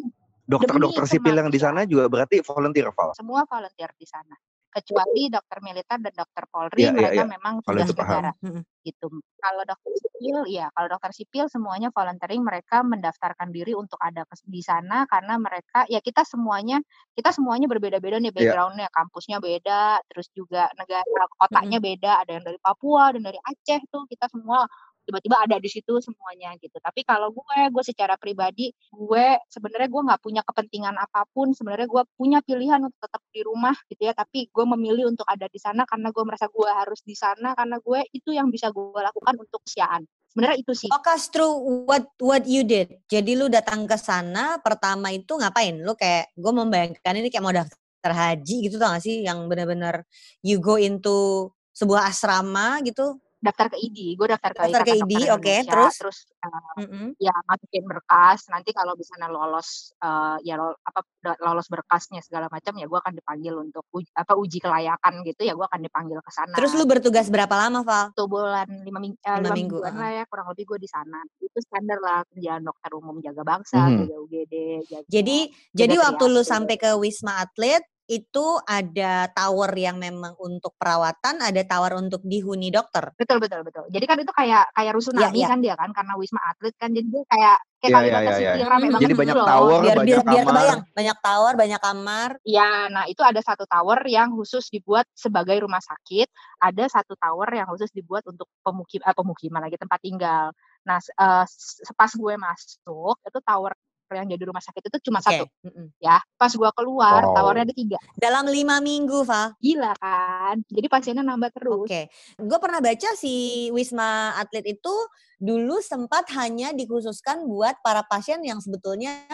Dokter-dokter 0.42 1.04
Demi 1.04 1.12
sipil 1.14 1.34
yang 1.36 1.46
di 1.46 1.60
sana 1.60 1.84
juga 1.84 2.08
berarti 2.08 2.42
volunteer, 2.42 2.90
Val. 2.90 3.14
semua 3.14 3.44
volunteer 3.44 3.92
di 3.94 4.02
sana 4.02 4.34
kecuali 4.70 5.28
dokter 5.28 5.58
militer 5.62 5.98
dan 5.98 6.14
dokter 6.14 6.44
Polri 6.50 6.82
Iya, 6.82 6.90
iya, 6.90 6.96
mereka 6.96 7.22
iya. 7.26 7.32
memang 7.34 7.54
Kalau 7.62 7.74
tugas 7.82 7.90
negara 7.98 8.30
Mm-mm. 8.40 8.62
gitu. 8.86 9.06
Kalau 9.40 9.62
dokter 9.68 9.92
sipil 10.00 10.36
ya, 10.48 10.66
kalau 10.72 10.88
dokter 10.88 11.10
sipil 11.12 11.44
semuanya 11.52 11.88
volunteering 11.92 12.42
mereka 12.44 12.80
mendaftarkan 12.86 13.50
diri 13.52 13.72
untuk 13.76 13.98
ada 14.00 14.24
di 14.46 14.62
sana 14.64 15.04
karena 15.10 15.36
mereka 15.36 15.84
ya 15.90 16.00
kita 16.00 16.22
semuanya 16.24 16.80
kita 17.18 17.30
semuanya 17.34 17.66
berbeda-beda 17.68 18.16
nih 18.22 18.32
Iya. 18.32 18.36
backgroundnya, 18.56 18.88
kampusnya 18.94 19.38
beda, 19.42 20.00
terus 20.08 20.28
juga 20.32 20.70
negara 20.78 21.22
kotanya 21.36 21.78
beda, 21.82 22.24
ada 22.24 22.30
yang 22.36 22.44
dari 22.46 22.58
Papua, 22.62 23.12
ada 23.12 23.16
yang 23.20 23.26
dari 23.32 23.40
Aceh 23.42 23.80
tuh 23.92 24.06
kita 24.08 24.26
semua 24.32 24.64
tiba-tiba 25.10 25.42
ada 25.42 25.58
di 25.58 25.66
situ 25.66 25.98
semuanya 25.98 26.54
gitu. 26.62 26.78
Tapi 26.78 27.02
kalau 27.02 27.34
gue, 27.34 27.58
gue 27.74 27.82
secara 27.82 28.14
pribadi, 28.14 28.70
gue 28.94 29.26
sebenarnya 29.50 29.90
gue 29.90 30.02
nggak 30.06 30.22
punya 30.22 30.42
kepentingan 30.46 30.94
apa 30.94 31.26
pun. 31.34 31.50
Sebenarnya 31.50 31.90
gue 31.90 32.02
punya 32.14 32.38
pilihan 32.46 32.78
untuk 32.78 33.02
tetap 33.02 33.18
di 33.34 33.42
rumah 33.42 33.74
gitu 33.90 34.06
ya. 34.06 34.14
Tapi 34.14 34.46
gue 34.46 34.64
memilih 34.78 35.10
untuk 35.10 35.26
ada 35.26 35.50
di 35.50 35.58
sana 35.58 35.82
karena 35.82 36.14
gue 36.14 36.22
merasa 36.22 36.46
gue 36.46 36.70
harus 36.70 37.02
di 37.02 37.18
sana 37.18 37.58
karena 37.58 37.82
gue 37.82 38.00
itu 38.14 38.30
yang 38.30 38.46
bisa 38.54 38.70
gue 38.70 39.02
lakukan 39.02 39.34
untuk 39.34 39.58
kesiaan. 39.66 40.06
Sebenarnya 40.30 40.62
itu 40.62 40.72
sih. 40.78 40.88
Walk 40.94 41.10
us 41.10 41.26
through 41.26 41.58
what 41.90 42.06
what 42.22 42.46
you 42.46 42.62
did. 42.62 43.02
Jadi 43.10 43.34
lu 43.34 43.50
datang 43.50 43.82
ke 43.90 43.98
sana 43.98 44.62
pertama 44.62 45.10
itu 45.10 45.34
ngapain? 45.34 45.74
Lu 45.82 45.98
kayak 45.98 46.30
gue 46.38 46.52
membayangkan 46.54 47.18
ini 47.18 47.34
kayak 47.34 47.42
mau 47.42 47.50
daftar 47.50 48.12
haji 48.14 48.70
gitu 48.70 48.78
tau 48.78 48.94
gak 48.94 49.02
sih 49.02 49.26
yang 49.26 49.50
benar-benar 49.50 50.06
you 50.46 50.62
go 50.62 50.78
into 50.78 51.50
sebuah 51.74 52.06
asrama 52.14 52.78
gitu. 52.86 53.18
Daftar 53.40 53.72
ke 53.72 53.80
ID, 53.80 54.20
gue 54.20 54.28
daftar 54.28 54.52
ke 54.52 54.68
Daftar 54.68 54.82
ke 54.84 54.92
ID, 55.00 55.12
oke, 55.32 55.40
Indonesia, 55.40 55.72
terus? 55.72 55.94
terus 55.96 56.18
eh, 56.44 56.84
Mm-mm. 56.84 57.16
ya 57.16 57.32
masukin 57.48 57.84
berkas. 57.88 58.44
Nanti 58.52 58.76
kalau 58.76 58.92
misalnya 58.92 59.32
lolos 59.32 59.96
eh, 59.96 60.36
ya 60.44 60.60
lo- 60.60 60.76
apa 60.84 61.00
lolos 61.40 61.64
berkasnya 61.66 62.20
segala 62.20 62.52
macam 62.52 62.76
ya 62.76 62.84
gue 62.84 62.98
akan 63.00 63.16
dipanggil 63.16 63.56
untuk 63.56 63.88
uji, 63.90 64.12
apa 64.12 64.36
uji 64.36 64.60
kelayakan 64.60 65.24
gitu 65.24 65.40
ya 65.42 65.56
gue 65.56 65.64
akan 65.64 65.80
dipanggil 65.80 66.20
ke 66.20 66.28
sana. 66.28 66.52
Terus 66.52 66.76
lu 66.76 66.84
bertugas 66.84 67.32
berapa 67.32 67.56
lama, 67.56 67.80
Val? 67.80 68.12
satu 68.12 68.28
bulan 68.28 68.68
lima, 68.84 69.00
ming 69.00 69.16
eh, 69.16 69.32
Lima 69.32 69.40
lima 69.40 69.56
minggu, 69.56 69.78
heeh. 69.80 69.96
lah 69.96 70.10
ya 70.12 70.24
kurang 70.28 70.46
lebih 70.52 70.64
gue 70.68 70.78
di 70.78 70.88
sana 70.92 71.18
itu 71.40 71.58
standar 71.64 71.96
lah 71.96 72.20
kerjaan 72.28 72.60
dokter 72.60 72.90
umum 72.92 73.16
jaga 73.18 73.40
bangsa 73.40 73.88
Mhm. 73.88 74.04
jaga 74.04 74.16
UGD 74.20 74.54
jaga 74.84 75.06
Jadi 75.08 75.38
jaga 75.48 75.80
jadi 75.80 75.94
waktu 75.96 76.24
lu 76.28 76.42
sampai 76.44 76.76
ke 76.76 76.92
Wisma 76.94 77.40
Atlet 77.40 77.80
itu 78.10 78.46
ada 78.66 79.30
tower 79.30 79.70
yang 79.78 79.94
memang 80.02 80.34
untuk 80.42 80.74
perawatan, 80.74 81.38
ada 81.38 81.62
tower 81.62 81.94
untuk 82.02 82.26
dihuni 82.26 82.74
dokter. 82.74 83.14
betul 83.14 83.38
betul 83.38 83.62
betul 83.62 83.84
jadi 83.86 84.04
kan 84.10 84.18
itu 84.18 84.32
kayak 84.34 84.64
kayak 84.74 84.92
rusunami 84.98 85.38
iya. 85.38 85.46
kan 85.46 85.58
dia 85.62 85.74
kan 85.78 85.94
karena 85.94 86.18
wisma 86.18 86.42
atlet 86.42 86.74
kan 86.74 86.90
jadi 86.90 87.06
dia 87.06 87.22
kayak 87.30 87.56
kayak 87.80 87.92
Kalibata 87.96 88.30
City 88.34 88.42
iya, 88.42 88.50
yang 88.50 88.60
iya. 88.60 88.66
rame 88.68 88.80
Mhm. 88.80 88.90
banget 88.90 89.00
Jadi 89.00 89.12
gitu 89.14 89.20
banyak 89.22 89.36
loh. 89.36 89.46
tower, 89.48 89.78
Biar 89.80 89.96
banyak 89.96 90.06
biar, 90.10 90.20
biar 90.20 90.44
kamar. 90.44 90.44
kebayang, 90.52 90.80
banyak 90.92 91.16
tower, 91.24 91.52
banyak 91.56 91.80
kamar. 91.80 92.30
Ya, 92.44 92.70
nah 92.92 93.04
itu 93.08 93.22
ada 93.24 93.40
satu 93.40 93.64
tower 93.64 93.98
yang 94.04 94.28
khusus 94.36 94.64
dibuat 94.68 95.06
sebagai 95.16 95.56
rumah 95.64 95.80
sakit, 95.80 96.28
ada 96.60 96.84
satu 96.92 97.14
tower 97.16 97.48
yang 97.52 97.66
khusus 97.72 97.88
dibuat 97.94 98.24
untuk 98.28 98.48
pemukim, 98.60 99.00
eh, 99.00 99.14
pemukiman 99.16 99.60
lagi 99.64 99.76
tempat 99.80 100.00
tinggal. 100.04 100.52
Nah, 100.84 100.98
eh, 101.00 101.44
s- 101.48 101.80
pas 101.96 102.12
gue 102.12 102.34
masuk 102.36 103.16
itu 103.24 103.38
tower 103.44 103.72
yang 104.18 104.26
jadi 104.26 104.42
rumah 104.46 104.62
sakit 104.62 104.82
itu 104.90 104.98
cuma 105.10 105.22
Oke. 105.22 105.26
satu, 105.30 105.44
mm-mm. 105.62 105.86
ya. 106.02 106.18
Pas 106.34 106.50
gue 106.50 106.70
keluar, 106.74 107.22
Wow. 107.30 107.34
towernya 107.36 107.64
ada 107.70 107.74
tiga. 107.76 107.98
Dalam 108.18 108.50
lima 108.50 108.82
minggu, 108.82 109.22
Val. 109.22 109.54
Gila 109.62 109.94
kan? 109.98 110.58
Jadi 110.66 110.86
pasiennya 110.90 111.22
nambah 111.22 111.50
terus. 111.54 111.86
Oke, 111.86 112.10
gue 112.38 112.58
pernah 112.58 112.80
baca 112.82 113.08
si 113.14 113.68
Wisma 113.70 114.34
Atlet 114.34 114.74
itu 114.78 114.94
dulu 115.40 115.78
sempat 115.80 116.28
hanya 116.36 116.74
dikhususkan 116.74 117.46
buat 117.46 117.78
para 117.80 118.04
pasien 118.04 118.42
yang 118.44 118.58
sebetulnya 118.60 119.24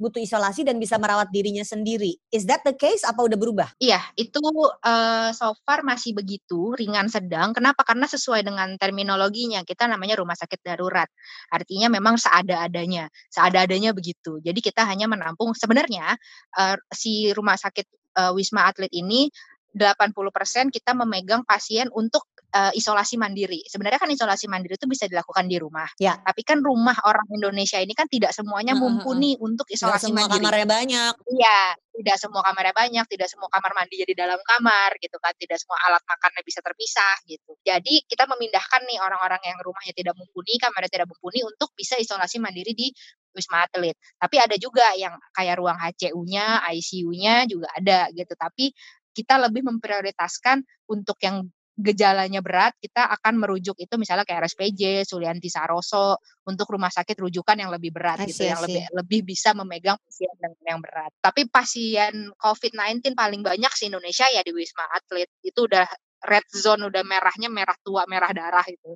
butuh 0.00 0.18
isolasi 0.18 0.66
dan 0.66 0.80
bisa 0.80 0.98
merawat 0.98 1.30
dirinya 1.30 1.62
sendiri. 1.62 2.16
Is 2.32 2.48
that 2.48 2.64
the 2.66 2.74
case? 2.74 3.04
Apa 3.06 3.22
udah 3.22 3.38
berubah? 3.38 3.68
Iya, 3.78 4.00
itu 4.18 4.40
eh, 4.82 5.30
so 5.36 5.54
far 5.62 5.86
masih 5.86 6.16
begitu, 6.16 6.74
ringan 6.74 7.06
sedang. 7.12 7.54
Kenapa? 7.54 7.86
Karena 7.86 8.08
sesuai 8.08 8.42
dengan 8.42 8.74
terminologinya, 8.80 9.62
kita 9.62 9.86
namanya 9.86 10.18
rumah 10.18 10.34
sakit 10.34 10.60
darurat. 10.64 11.08
Artinya 11.52 11.92
memang 11.92 12.18
seada-adanya, 12.18 13.06
seada-adanya 13.30 13.94
begitu. 13.94 14.42
Jadi 14.42 14.58
kita 14.58 14.82
hanya 14.88 15.06
menampung 15.06 15.54
sebenarnya 15.54 16.16
eh, 16.58 16.76
si 16.90 17.30
rumah 17.36 17.54
sakit 17.54 17.86
eh, 18.18 18.32
Wisma 18.34 18.66
Atlet 18.68 18.90
ini 18.90 19.30
80% 19.72 20.68
kita 20.68 20.92
memegang 20.92 21.48
pasien 21.48 21.88
untuk 21.96 22.28
eh, 22.52 22.72
isolasi 22.76 23.16
mandiri. 23.16 23.64
Sebenarnya 23.64 23.98
kan 23.98 24.12
isolasi 24.12 24.46
mandiri 24.46 24.76
itu 24.76 24.84
bisa 24.84 25.08
dilakukan 25.08 25.48
di 25.48 25.56
rumah. 25.56 25.88
Ya. 25.96 26.20
Tapi 26.20 26.44
kan 26.44 26.60
rumah 26.60 26.94
orang 27.08 27.24
Indonesia 27.32 27.80
ini 27.80 27.96
kan 27.96 28.06
tidak 28.06 28.36
semuanya 28.36 28.76
mumpuni 28.76 29.34
untuk 29.40 29.64
Nggak 29.68 29.76
isolasi 29.80 30.12
semua 30.12 30.28
mandiri. 30.28 30.44
kamarnya 30.44 30.66
banyak. 30.68 31.12
Iya, 31.32 31.60
tidak 31.92 32.16
semua 32.20 32.42
kamarnya 32.44 32.74
banyak, 32.76 33.04
tidak 33.08 33.28
semua 33.28 33.48
kamar 33.52 33.72
mandi 33.76 33.94
jadi 34.00 34.14
dalam 34.16 34.40
kamar 34.40 34.90
gitu 35.00 35.16
kan, 35.20 35.32
tidak 35.36 35.58
semua 35.60 35.78
alat 35.88 36.02
makannya 36.04 36.42
bisa 36.44 36.60
terpisah 36.64 37.16
gitu. 37.28 37.52
Jadi 37.64 38.04
kita 38.08 38.24
memindahkan 38.28 38.80
nih 38.88 38.98
orang-orang 39.00 39.42
yang 39.44 39.58
rumahnya 39.60 39.92
tidak 39.96 40.14
mumpuni, 40.16 40.56
kamarnya 40.56 40.90
tidak 40.92 41.08
mumpuni 41.08 41.44
untuk 41.44 41.72
bisa 41.76 41.96
isolasi 42.00 42.40
mandiri 42.40 42.72
di 42.72 42.88
Wisma 43.32 43.64
Atlet. 43.64 43.96
Tapi 44.20 44.36
ada 44.36 44.56
juga 44.60 44.92
yang 44.96 45.16
kayak 45.32 45.56
ruang 45.56 45.78
HCU-nya, 45.80 46.64
ICU-nya 46.68 47.48
juga 47.48 47.68
ada 47.72 48.08
gitu. 48.12 48.32
Tapi 48.36 48.72
kita 49.12 49.36
lebih 49.40 49.64
memprioritaskan 49.68 50.64
untuk 50.88 51.20
yang 51.20 51.44
gejalanya 51.72 52.44
berat, 52.44 52.76
kita 52.76 53.08
akan 53.08 53.40
merujuk 53.40 53.80
itu 53.80 53.96
misalnya 53.96 54.28
kayak 54.28 54.44
RSPJ, 54.44 55.08
Sulianti 55.08 55.48
Saroso, 55.48 56.20
untuk 56.44 56.68
rumah 56.68 56.92
sakit 56.92 57.16
rujukan 57.16 57.56
yang 57.56 57.72
lebih 57.72 57.96
berat 57.96 58.20
I 58.20 58.28
gitu, 58.28 58.44
see, 58.44 58.48
I 58.48 58.52
yang 58.52 58.62
lebih 58.62 58.82
lebih 58.92 59.20
bisa 59.24 59.56
memegang 59.56 59.96
pasien 60.04 60.32
dengan 60.36 60.60
yang 60.68 60.80
berat. 60.84 61.12
Tapi 61.24 61.48
pasien 61.48 62.28
COVID-19 62.36 63.16
paling 63.16 63.40
banyak 63.40 63.72
di 63.72 63.84
Indonesia 63.88 64.28
ya 64.28 64.44
di 64.44 64.52
Wisma 64.52 64.84
Atlet. 64.92 65.28
Itu 65.40 65.64
udah 65.64 65.88
red 66.28 66.46
zone, 66.52 66.92
udah 66.92 67.02
merahnya 67.02 67.48
merah 67.48 67.76
tua, 67.80 68.04
merah 68.04 68.30
darah 68.30 68.64
itu. 68.68 68.92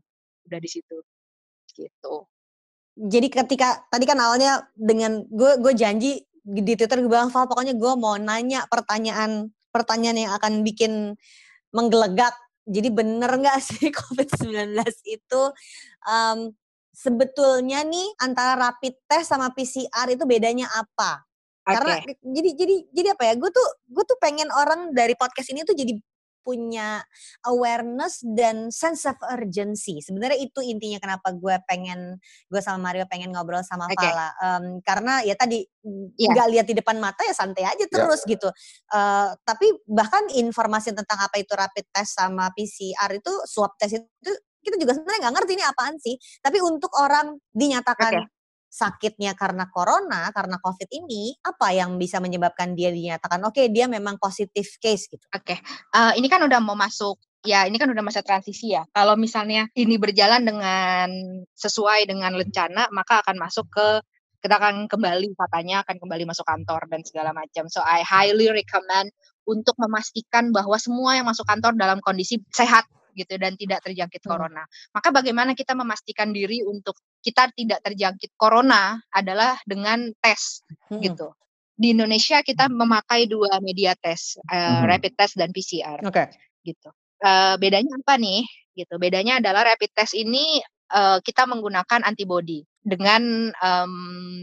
Udah 0.47 0.59
di 0.61 0.69
situ. 0.69 0.97
Gitu. 1.73 2.15
Jadi 2.97 3.29
ketika 3.29 3.85
tadi 3.93 4.09
kan 4.09 4.17
awalnya 4.17 4.69
dengan 4.73 5.21
gue 5.29 5.61
gue 5.61 5.73
janji 5.77 6.25
di 6.47 6.73
Twitter 6.79 7.03
gue 7.03 7.11
bilang 7.11 7.29
Val 7.29 7.45
pokoknya 7.45 7.77
gue 7.77 7.93
mau 7.99 8.17
nanya 8.17 8.65
pertanyaan 8.71 9.53
pertanyaan 9.75 10.17
yang 10.17 10.33
akan 10.37 10.65
bikin 10.65 11.13
menggelegak. 11.77 12.33
Jadi 12.67 12.89
bener 12.91 13.31
nggak 13.31 13.59
sih 13.63 13.89
COVID-19 13.99 14.75
itu 15.07 15.43
em, 16.03 16.51
sebetulnya 16.91 17.87
nih 17.87 18.09
antara 18.19 18.59
rapid 18.59 18.99
test 19.07 19.31
sama 19.31 19.55
PCR 19.55 20.11
itu 20.11 20.27
bedanya 20.27 20.67
apa? 20.75 21.23
Karena 21.67 21.99
jadi 22.23 22.51
jadi 22.55 22.75
jadi 22.91 23.09
apa 23.15 23.23
ya? 23.31 23.35
Gue 23.39 23.51
tuh 23.51 23.67
gue 23.91 24.05
tuh 24.07 24.19
pengen 24.23 24.51
orang 24.55 24.95
dari 24.95 25.15
podcast 25.19 25.51
ini 25.51 25.67
tuh 25.67 25.75
jadi 25.75 25.95
punya 26.47 27.03
awareness 27.43 28.23
dan 28.23 28.71
sense 28.71 29.03
of 29.11 29.19
urgency. 29.27 29.99
Sebenarnya 29.99 30.39
itu 30.39 30.63
intinya 30.63 31.03
kenapa 31.03 31.35
gue 31.35 31.59
pengen 31.67 32.23
gue 32.47 32.61
sama 32.63 32.79
Mario 32.95 33.11
pengen 33.11 33.35
ngobrol 33.35 33.67
sama 33.67 33.91
Oke. 33.91 33.99
Fala. 33.99 34.31
Em, 34.39 34.79
karena 34.87 35.27
ya 35.27 35.35
tadi 35.35 35.67
Iya. 35.87 36.35
nggak 36.35 36.49
lihat 36.51 36.67
di 36.67 36.75
depan 36.75 36.99
mata 36.99 37.23
ya 37.23 37.35
santai 37.35 37.63
aja 37.67 37.85
terus 37.87 38.23
gitu. 38.27 38.47
Eh, 38.95 39.29
tapi 39.47 39.67
bahkan 39.87 40.27
informasi 40.35 40.91
tentang 40.95 41.19
apa 41.23 41.39
itu 41.39 41.51
rapid 41.55 41.87
test 41.95 42.19
sama 42.19 42.51
PCR 42.55 43.11
itu 43.15 43.33
swab 43.47 43.75
test 43.79 43.99
itu 43.99 44.33
kita 44.67 44.83
juga 44.83 44.99
sebenarnya 44.99 45.31
nggak 45.31 45.35
ngerti 45.39 45.53
ini 45.55 45.65
apaan 45.67 45.95
sih. 46.03 46.15
Tapi 46.43 46.59
untuk 46.59 46.91
orang 46.99 47.39
dinyatakan 47.55 48.13
Oke. 48.19 48.36
Sakitnya 48.77 49.33
karena 49.33 49.65
corona, 49.73 50.29
karena 50.37 50.61
COVID 50.61 50.93
ini, 50.93 51.33
apa 51.41 51.73
yang 51.73 51.97
bisa 51.97 52.21
menyebabkan 52.21 52.77
dia 52.77 52.93
dinyatakan 52.93 53.41
oke 53.49 53.73
dia 53.73 53.89
memang 53.89 54.21
positif 54.21 54.77
case 54.77 55.09
gitu. 55.09 55.25
Oke, 55.33 55.57
eh, 55.97 56.13
ini 56.21 56.29
kan 56.29 56.45
udah 56.45 56.61
mau 56.61 56.77
masuk 56.77 57.17
ya 57.47 57.63
ini 57.65 57.79
kan 57.79 57.89
udah 57.89 58.05
masa 58.05 58.21
transisi 58.21 58.75
ya. 58.75 58.85
Kalau 58.93 59.15
misalnya 59.17 59.71
ini 59.79 59.97
berjalan 59.97 60.43
dengan 60.43 61.09
sesuai 61.57 62.05
dengan 62.11 62.35
rencana, 62.37 62.91
maka 62.93 63.23
akan 63.25 63.39
masuk 63.41 63.71
ke 63.73 63.89
kita 64.45 64.61
akan 64.61 64.87
kembali 64.87 65.33
katanya 65.35 65.83
akan 65.87 65.97
kembali 65.97 66.29
masuk 66.29 66.45
kantor 66.45 66.87
dan 66.93 67.01
segala 67.07 67.31
macam. 67.33 67.71
So 67.73 67.81
I 67.81 68.05
highly 68.05 68.53
recommend 68.53 69.15
untuk 69.47 69.79
memastikan 69.79 70.51
bahwa 70.51 70.77
semua 70.77 71.17
yang 71.17 71.27
masuk 71.31 71.47
kantor 71.47 71.79
dalam 71.79 72.03
kondisi 72.03 72.43
sehat 72.51 72.85
gitu 73.17 73.35
dan 73.41 73.57
tidak 73.57 73.81
terjangkit 73.81 74.21
Hmm. 74.23 74.31
corona. 74.37 74.63
Maka 74.93 75.09
bagaimana 75.11 75.57
kita 75.57 75.73
memastikan 75.73 76.31
diri 76.31 76.61
untuk 76.61 76.95
kita 77.25 77.49
tidak 77.57 77.81
terjangkit 77.83 78.37
corona 78.37 79.01
adalah 79.11 79.57
dengan 79.65 80.13
tes 80.21 80.61
Mm-mm. 80.93 81.01
gitu. 81.03 81.33
Di 81.73 81.93
Indonesia 81.93 82.41
kita 82.41 82.69
memakai 82.69 83.25
dua 83.27 83.57
media 83.61 83.97
tes, 83.97 84.37
eh, 84.39 84.53
Mhm. 84.55 84.85
rapid 84.85 85.13
test 85.17 85.35
dan 85.35 85.51
PCR. 85.51 86.05
Oke. 86.05 86.29
gitu. 86.63 86.91
Uh, 87.23 87.55
bedanya 87.63 87.95
apa 88.03 88.19
nih? 88.19 88.43
Gitu. 88.75 88.91
Bedanya 88.99 89.39
adalah 89.39 89.71
rapid 89.71 89.95
test 89.95 90.19
ini 90.19 90.59
uh, 90.91 91.23
kita 91.23 91.47
menggunakan 91.47 92.03
antibody 92.03 92.61
dengan 92.83 93.55
um, 93.55 93.95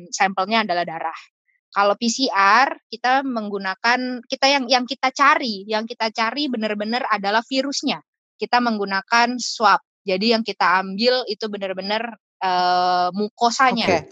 sampelnya 0.07 0.63
adalah 0.63 0.87
darah. 0.87 1.19
Kalau 1.67 1.99
PCR 1.99 2.71
kita 2.87 3.27
menggunakan 3.27 4.23
kita 4.23 4.45
yang 4.47 4.65
yang 4.71 4.85
kita 4.87 5.11
cari, 5.11 5.67
yang 5.67 5.83
kita 5.83 6.15
cari 6.15 6.47
benar-benar 6.47 7.03
adalah 7.11 7.43
virusnya. 7.43 7.99
Kita 8.43 8.59
menggunakan 8.59 9.39
swab. 9.39 9.79
Jadi 10.03 10.35
yang 10.35 10.43
kita 10.43 10.83
ambil 10.83 11.23
itu 11.31 11.47
benar-benar 11.47 12.19
uh, 12.43 13.07
mukosanya. 13.15 13.87
Okay. 13.87 14.03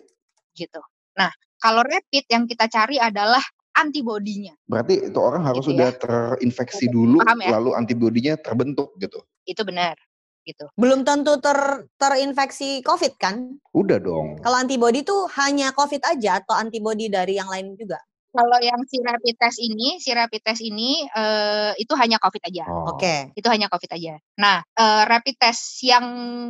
Gitu. 0.55 0.79
Nah, 1.19 1.27
kalau 1.59 1.83
rapid 1.83 2.23
yang 2.31 2.47
kita 2.47 2.71
cari 2.71 2.95
adalah 2.95 3.43
antibodinya. 3.75 4.55
Berarti 4.67 5.11
itu 5.11 5.19
orang 5.19 5.43
harus 5.43 5.67
gitu 5.67 5.75
sudah 5.75 5.89
ya. 5.91 5.99
terinfeksi 5.99 6.85
dulu 6.87 7.19
Paham 7.23 7.39
ya? 7.43 7.49
lalu 7.59 7.71
antibodinya 7.75 8.39
terbentuk 8.39 8.95
gitu. 9.03 9.19
Itu 9.43 9.67
benar 9.67 9.99
gitu. 10.43 10.65
Belum 10.73 11.05
tentu 11.05 11.37
ter 11.37 11.85
terinfeksi 12.01 12.81
COVID 12.81 13.13
kan? 13.21 13.61
Udah 13.77 14.01
dong. 14.01 14.41
Kalau 14.41 14.57
antibodi 14.57 15.05
itu 15.05 15.17
hanya 15.37 15.69
COVID 15.71 16.01
aja 16.01 16.41
atau 16.41 16.57
antibodi 16.57 17.07
dari 17.07 17.37
yang 17.37 17.47
lain 17.47 17.77
juga? 17.77 18.01
Kalau 18.31 18.59
yang 18.63 18.79
si 18.87 18.97
rapid 19.03 19.35
test 19.35 19.59
ini, 19.59 19.99
si 19.99 20.15
rapid 20.15 20.41
test 20.41 20.63
ini 20.63 21.03
uh, 21.11 21.75
itu 21.75 21.91
hanya 21.99 22.15
COVID 22.15 22.43
aja. 22.47 22.63
Oh. 22.71 22.95
Oke. 22.95 23.03
Okay. 23.03 23.19
Itu 23.35 23.51
hanya 23.51 23.67
COVID 23.67 23.91
aja. 23.91 24.15
Nah, 24.39 24.63
uh, 24.63 25.03
rapid 25.03 25.35
test 25.35 25.83
yang 25.83 26.05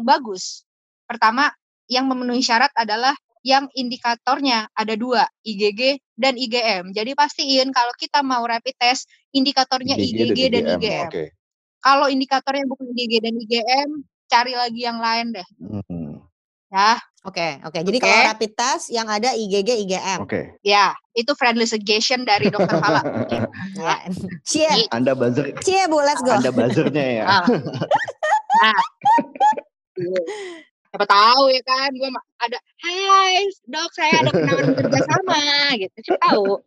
bagus, 0.05 0.61
pertama 1.09 1.49
yang 1.89 2.05
memenuhi 2.05 2.45
syarat 2.45 2.69
adalah 2.77 3.17
yang 3.41 3.65
indikatornya 3.73 4.69
ada 4.77 4.93
dua, 4.93 5.25
IgG 5.41 5.97
dan 6.13 6.37
IgM. 6.37 6.93
Jadi 6.93 7.17
pastiin 7.17 7.73
kalau 7.73 7.93
kita 7.97 8.21
mau 8.21 8.45
rapid 8.45 8.77
test, 8.77 9.09
indikatornya 9.33 9.97
IgG, 9.97 10.37
IgG 10.37 10.39
dan, 10.53 10.63
IgM. 10.65 10.77
Dan 10.77 10.77
IgM. 10.77 11.07
Okay. 11.09 11.27
Kalau 11.81 12.05
indikatornya 12.05 12.69
bukan 12.69 12.93
IgG 12.93 13.13
dan 13.25 13.33
IgM, 13.41 13.89
cari 14.29 14.53
lagi 14.53 14.81
yang 14.85 15.01
lain 15.01 15.33
deh. 15.33 15.47
Hmm. 15.59 15.81
Ya. 16.71 16.95
Oke, 17.21 17.37
okay, 17.37 17.51
oke. 17.61 17.69
Okay. 17.69 17.81
Jadi 17.85 17.97
okay. 18.01 18.07
kalau 18.09 18.29
rapid 18.33 18.51
test 18.57 18.85
yang 18.89 19.05
ada 19.05 19.29
IgG, 19.37 19.69
IgM. 19.85 20.25
Oke. 20.25 20.31
Okay. 20.31 20.45
Ya, 20.65 20.97
itu 21.13 21.29
friendly 21.37 21.69
suggestion 21.69 22.25
dari 22.25 22.49
dokter 22.49 22.81
Fala. 22.81 23.05
ya. 23.77 24.01
Cie. 24.41 24.89
Anda 24.89 25.13
buzzer. 25.13 25.53
Cie, 25.61 25.85
Bu, 25.85 26.01
let's 26.01 26.25
go. 26.25 26.33
Anda 26.33 26.49
buzzernya 26.49 27.21
ya. 27.21 27.25
Ah. 27.29 27.45
nah. 28.57 28.81
Siapa 30.91 31.05
tahu 31.05 31.43
ya 31.53 31.61
kan, 31.61 31.89
gue 31.93 32.09
ada, 32.41 32.57
hai 32.83 33.47
dok 33.69 33.91
saya 33.95 34.11
ada 34.25 34.31
kenalan 34.33 34.75
kerja 34.75 34.99
sama 35.07 35.39
gitu, 35.77 35.95
siapa 36.03 36.19
tahu. 36.25 36.57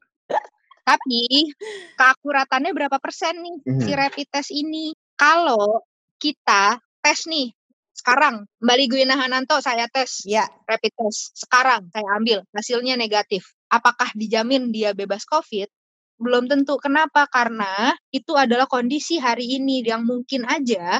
Tapi 0.86 1.50
keakuratannya 1.98 2.70
berapa 2.72 2.96
persen 3.02 3.42
nih 3.42 3.56
mm. 3.68 3.80
si 3.84 3.90
rapid 3.90 4.26
test 4.30 4.54
ini? 4.54 4.94
Kalau 5.18 5.82
kita 6.22 6.78
tes 7.04 7.26
nih 7.28 7.52
sekarang. 7.94 8.50
Mbak 8.58 8.76
Gwina 8.90 9.14
Hananto 9.14 9.62
saya 9.62 9.86
tes. 9.86 10.26
Ya. 10.26 10.50
rapid 10.66 10.92
test. 10.98 11.38
Sekarang 11.38 11.86
saya 11.94 12.04
ambil. 12.18 12.42
Hasilnya 12.50 12.98
negatif. 12.98 13.54
Apakah 13.70 14.10
dijamin 14.18 14.74
dia 14.74 14.90
bebas 14.92 15.22
COVID? 15.30 15.70
Belum 16.18 16.50
tentu. 16.50 16.74
Kenapa? 16.82 17.30
Karena 17.30 17.94
itu 18.10 18.34
adalah 18.34 18.66
kondisi 18.66 19.22
hari 19.22 19.62
ini. 19.62 19.86
Yang 19.86 20.02
mungkin 20.10 20.42
aja 20.50 20.98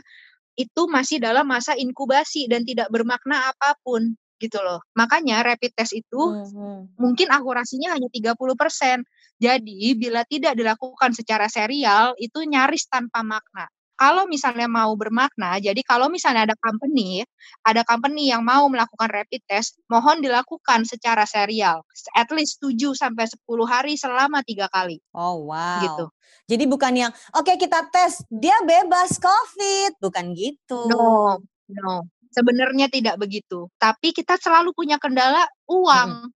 itu 0.55 0.87
masih 0.87 1.19
dalam 1.19 1.51
masa 1.51 1.75
inkubasi 1.75 2.47
dan 2.47 2.63
tidak 2.63 2.87
bermakna 2.95 3.51
apa 3.51 3.75
pun 3.83 4.15
gitu 4.39 4.63
loh. 4.63 4.79
Makanya 4.95 5.43
rapid 5.43 5.75
test 5.75 5.99
itu 5.99 6.23
hmm. 6.31 6.95
mungkin 6.95 7.27
akurasinya 7.35 7.99
hanya 7.99 8.07
30%. 8.07 9.03
Jadi 9.43 9.99
bila 9.99 10.23
tidak 10.23 10.55
dilakukan 10.55 11.11
secara 11.11 11.51
serial 11.51 12.15
itu 12.23 12.39
nyaris 12.47 12.87
tanpa 12.87 13.27
makna 13.27 13.67
kalau 13.95 14.27
misalnya 14.27 14.67
mau 14.67 14.91
bermakna, 14.99 15.63
jadi 15.63 15.79
kalau 15.87 16.11
misalnya 16.11 16.51
ada 16.51 16.57
company, 16.59 17.23
ada 17.63 17.87
company 17.87 18.31
yang 18.31 18.43
mau 18.43 18.67
melakukan 18.67 19.07
rapid 19.07 19.43
test, 19.47 19.79
mohon 19.87 20.19
dilakukan 20.19 20.83
secara 20.83 21.23
serial, 21.25 21.87
at 22.19 22.29
least 22.35 22.59
7 22.59 22.75
sampai 22.95 23.31
10 23.31 23.47
hari 23.67 23.95
selama 23.95 24.43
tiga 24.43 24.67
kali. 24.71 24.99
Oh 25.15 25.47
wow. 25.47 25.83
Gitu. 25.83 26.05
Jadi 26.51 26.65
bukan 26.67 26.93
yang 26.93 27.13
oke 27.33 27.47
okay, 27.47 27.57
kita 27.57 27.87
tes 27.89 28.27
dia 28.29 28.59
bebas 28.67 29.17
COVID, 29.17 30.03
bukan 30.03 30.35
gitu. 30.35 30.91
No, 30.91 31.39
no. 31.71 32.11
Sebenarnya 32.35 32.91
tidak 32.91 33.15
begitu. 33.23 33.71
Tapi 33.79 34.11
kita 34.11 34.35
selalu 34.35 34.75
punya 34.75 34.99
kendala 34.99 35.47
uang. 35.71 36.11
Hmm. 36.27 36.31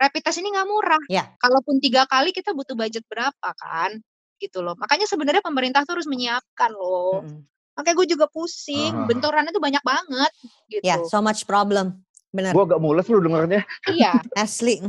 Rapid 0.00 0.22
test 0.24 0.40
ini 0.40 0.50
nggak 0.50 0.66
murah. 0.66 1.02
Ya. 1.12 1.28
Kalaupun 1.38 1.78
tiga 1.78 2.08
kali 2.08 2.32
kita 2.32 2.56
butuh 2.56 2.74
budget 2.74 3.04
berapa 3.06 3.52
kan? 3.54 4.00
Gitu 4.42 4.58
loh. 4.58 4.74
Makanya 4.74 5.06
sebenarnya 5.06 5.42
pemerintah 5.44 5.86
tuh 5.86 5.94
harus 5.98 6.10
menyiapkan 6.10 6.74
loh. 6.74 7.22
Hmm. 7.22 7.46
Makanya 7.78 7.94
gue 8.02 8.08
juga 8.18 8.26
pusing, 8.26 8.92
uh. 8.92 9.06
benturannya 9.06 9.54
tuh 9.54 9.62
banyak 9.62 9.82
banget 9.86 10.32
gitu. 10.66 10.82
Ya, 10.82 10.98
yeah, 10.98 11.06
so 11.06 11.22
much 11.22 11.46
problem. 11.46 12.02
Benar. 12.34 12.52
Gue 12.52 12.66
agak 12.66 12.80
mules 12.82 13.06
lu 13.06 13.22
dengarnya. 13.22 13.62
Iya. 13.86 14.18
Asli. 14.42 14.82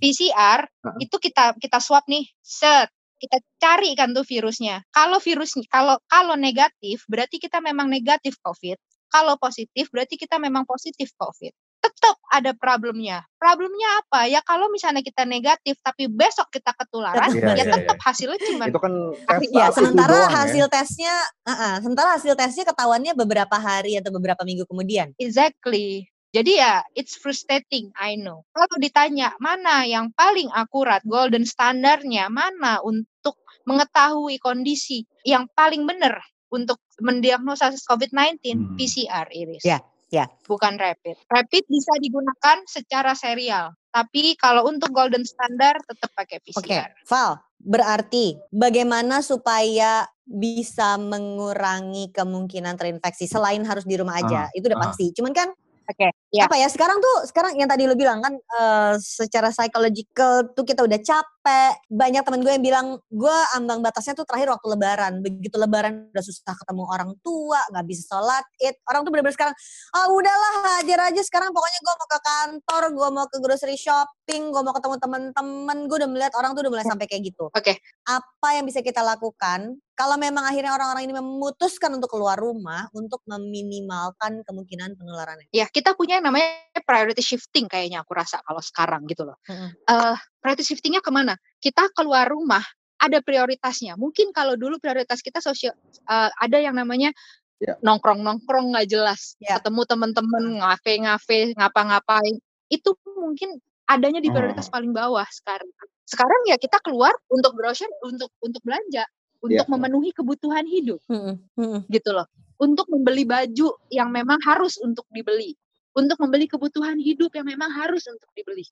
PCR 0.00 0.64
uh. 0.64 0.96
itu 0.96 1.16
kita 1.20 1.54
kita 1.60 1.78
swab 1.78 2.08
nih, 2.08 2.24
set 2.40 2.88
kita 3.20 3.40
cari 3.60 3.92
kan 3.94 4.12
tuh 4.12 4.26
virusnya. 4.26 4.84
Kalau 4.90 5.20
virusnya 5.20 5.64
kalau 5.68 5.96
kalau 6.08 6.34
negatif 6.34 7.04
berarti 7.06 7.36
kita 7.36 7.60
memang 7.60 7.86
negatif 7.92 8.40
COVID. 8.40 8.76
Kalau 9.12 9.38
positif 9.38 9.86
berarti 9.94 10.18
kita 10.18 10.42
memang 10.42 10.66
positif 10.66 11.14
COVID 11.14 11.54
tetap 11.84 12.16
ada 12.32 12.56
problemnya. 12.56 13.28
Problemnya 13.36 14.00
apa? 14.00 14.24
Ya 14.24 14.40
kalau 14.40 14.72
misalnya 14.72 15.04
kita 15.04 15.28
negatif 15.28 15.76
tapi 15.84 16.08
besok 16.08 16.48
kita 16.48 16.72
ketularan, 16.72 17.28
ya, 17.36 17.52
ya, 17.52 17.60
ya 17.60 17.64
tetap 17.76 17.98
ya. 18.00 18.04
hasilnya 18.08 18.40
cuma 18.40 18.64
itu 18.72 18.80
kan 18.80 18.94
tes 19.12 19.40
ya, 19.52 19.66
sementara 19.68 20.08
doang, 20.16 20.32
ya. 20.32 20.36
hasil 20.40 20.64
ya? 20.64 20.72
tesnya, 20.72 21.14
uh 21.44 21.52
-uh, 21.52 21.74
sementara 21.84 22.08
hasil 22.16 22.32
tesnya 22.32 22.64
ketahuannya 22.72 23.12
beberapa 23.12 23.56
hari 23.60 24.00
atau 24.00 24.08
beberapa 24.16 24.40
minggu 24.48 24.64
kemudian. 24.64 25.12
Exactly. 25.20 26.08
Jadi 26.34 26.58
ya 26.58 26.82
it's 26.98 27.14
frustrating, 27.20 27.94
I 27.94 28.18
know. 28.18 28.42
Kalau 28.50 28.76
ditanya 28.80 29.36
mana 29.38 29.86
yang 29.86 30.10
paling 30.16 30.50
akurat, 30.50 31.04
golden 31.06 31.46
standarnya 31.46 32.26
mana 32.32 32.82
untuk 32.82 33.38
mengetahui 33.68 34.42
kondisi 34.42 35.06
yang 35.22 35.46
paling 35.52 35.86
benar 35.86 36.18
untuk 36.50 36.82
mendiagnosa 36.98 37.74
COVID-19, 37.86 38.38
hmm. 38.42 38.74
PCR 38.78 39.26
iris. 39.30 39.62
Ya, 39.62 39.82
Ya. 40.14 40.30
Bukan 40.46 40.78
rapid. 40.78 41.18
Rapid 41.26 41.64
bisa 41.66 41.92
digunakan 41.98 42.62
secara 42.70 43.18
serial. 43.18 43.74
Tapi 43.90 44.38
kalau 44.38 44.70
untuk 44.70 44.94
golden 44.94 45.26
standard 45.26 45.82
tetap 45.86 46.10
pakai 46.14 46.38
PCR. 46.42 46.58
Oke, 46.58 46.66
okay. 46.70 46.82
Val, 47.06 47.42
berarti 47.58 48.38
bagaimana 48.50 49.22
supaya 49.22 50.06
bisa 50.22 50.96
mengurangi 50.96 52.14
kemungkinan 52.14 52.78
terinfeksi 52.78 53.26
selain 53.26 53.66
harus 53.66 53.82
di 53.82 53.98
rumah 53.98 54.22
aja? 54.22 54.50
Uh, 54.50 54.58
itu 54.58 54.70
udah 54.70 54.78
uh. 54.78 54.84
pasti. 54.86 55.10
Cuman 55.14 55.34
kan 55.34 55.50
Oke. 55.84 56.08
Okay, 56.08 56.10
ya. 56.32 56.48
Apa 56.48 56.56
ya 56.56 56.68
sekarang 56.72 56.96
tuh 56.96 57.28
sekarang 57.28 57.60
yang 57.60 57.68
tadi 57.68 57.84
lo 57.84 57.92
bilang 57.92 58.24
kan 58.24 58.32
uh, 58.56 58.96
secara 58.96 59.52
psychological 59.52 60.48
tuh 60.56 60.64
kita 60.64 60.80
udah 60.80 60.96
capek. 60.96 61.76
Banyak 61.92 62.24
temen 62.24 62.40
gue 62.40 62.52
yang 62.56 62.64
bilang 62.64 62.86
gue 63.12 63.36
ambang 63.52 63.84
batasnya 63.84 64.16
tuh 64.16 64.24
terakhir 64.24 64.48
waktu 64.48 64.64
lebaran. 64.64 65.20
Begitu 65.20 65.60
lebaran 65.60 66.08
udah 66.08 66.24
susah 66.24 66.56
ketemu 66.56 66.82
orang 66.88 67.10
tua, 67.20 67.60
nggak 67.68 67.84
bisa 67.84 68.02
sholat 68.08 68.44
id. 68.64 68.80
Orang 68.88 69.04
tuh 69.04 69.12
bener-bener 69.12 69.36
sekarang, 69.36 69.54
ah 69.92 70.08
oh, 70.08 70.16
udahlah 70.16 70.52
hajar 70.80 71.12
aja 71.12 71.20
sekarang 71.20 71.52
pokoknya 71.52 71.80
gue 71.84 71.94
mau 72.00 72.08
ke 72.08 72.18
kantor, 72.24 72.82
gue 72.96 73.08
mau 73.12 73.26
ke 73.28 73.36
grocery 73.44 73.76
shopping, 73.76 74.42
gue 74.48 74.62
mau 74.64 74.72
ketemu 74.72 74.96
temen-temen. 74.96 75.78
Gue 75.84 75.96
udah 76.00 76.10
melihat 76.10 76.32
orang 76.40 76.56
tuh 76.56 76.64
udah 76.64 76.72
mulai 76.72 76.86
sampai 76.88 77.04
kayak 77.04 77.28
gitu. 77.28 77.52
Oke. 77.52 77.60
Okay. 77.60 77.76
Apa 78.08 78.56
yang 78.56 78.64
bisa 78.64 78.80
kita 78.80 79.04
lakukan 79.04 79.83
kalau 79.94 80.18
memang 80.18 80.42
akhirnya 80.42 80.74
orang-orang 80.74 81.06
ini 81.06 81.14
memutuskan 81.14 81.94
untuk 81.94 82.10
keluar 82.18 82.34
rumah 82.34 82.90
untuk 82.90 83.22
meminimalkan 83.30 84.42
kemungkinan 84.42 84.98
penularannya. 84.98 85.46
Ya, 85.54 85.70
kita 85.70 85.94
punya 85.94 86.18
yang 86.18 86.26
namanya 86.26 86.50
priority 86.82 87.22
shifting 87.22 87.70
kayaknya 87.70 88.02
aku 88.02 88.12
rasa 88.18 88.42
kalau 88.42 88.58
sekarang 88.58 89.06
gitu 89.06 89.22
loh. 89.22 89.38
Hmm. 89.46 89.70
Uh, 89.86 90.18
priority 90.42 90.66
shiftingnya 90.66 90.98
ke 90.98 91.14
mana? 91.14 91.38
Kita 91.62 91.86
keluar 91.94 92.26
rumah 92.26 92.62
ada 92.98 93.22
prioritasnya. 93.22 93.94
Mungkin 93.94 94.34
kalau 94.34 94.58
dulu 94.58 94.82
prioritas 94.82 95.22
kita 95.22 95.38
sosial 95.38 95.78
uh, 96.10 96.30
ada 96.42 96.58
yang 96.58 96.74
namanya 96.74 97.14
ya. 97.62 97.78
nongkrong-nongkrong 97.78 98.74
nggak 98.74 98.90
jelas, 98.90 99.38
ya. 99.38 99.62
ketemu 99.62 99.86
teman-teman 99.86 100.44
ngafe-ngafe, 100.58 101.54
ngapa-ngapain. 101.54 102.42
Itu 102.66 102.98
mungkin 103.14 103.62
adanya 103.86 104.18
di 104.18 104.26
prioritas 104.26 104.66
hmm. 104.66 104.74
paling 104.74 104.90
bawah 104.90 105.26
sekarang. 105.30 105.70
Sekarang 106.02 106.40
ya 106.50 106.58
kita 106.58 106.82
keluar 106.82 107.14
untuk 107.30 107.54
browser, 107.54 107.88
untuk 108.02 108.34
untuk 108.42 108.58
belanja 108.66 109.06
untuk 109.44 109.66
yeah. 109.68 109.72
memenuhi 109.76 110.10
kebutuhan 110.16 110.64
hidup, 110.64 111.04
hmm, 111.04 111.36
hmm. 111.60 111.80
gitu 111.92 112.16
loh. 112.16 112.24
Untuk 112.56 112.88
membeli 112.88 113.28
baju 113.28 113.76
yang 113.92 114.08
memang 114.08 114.40
harus 114.40 114.80
untuk 114.80 115.04
dibeli, 115.12 115.52
untuk 115.92 116.16
membeli 116.16 116.48
kebutuhan 116.48 116.96
hidup 116.96 117.36
yang 117.36 117.44
memang 117.44 117.68
harus 117.68 118.08
untuk 118.08 118.32
dibeli, 118.32 118.64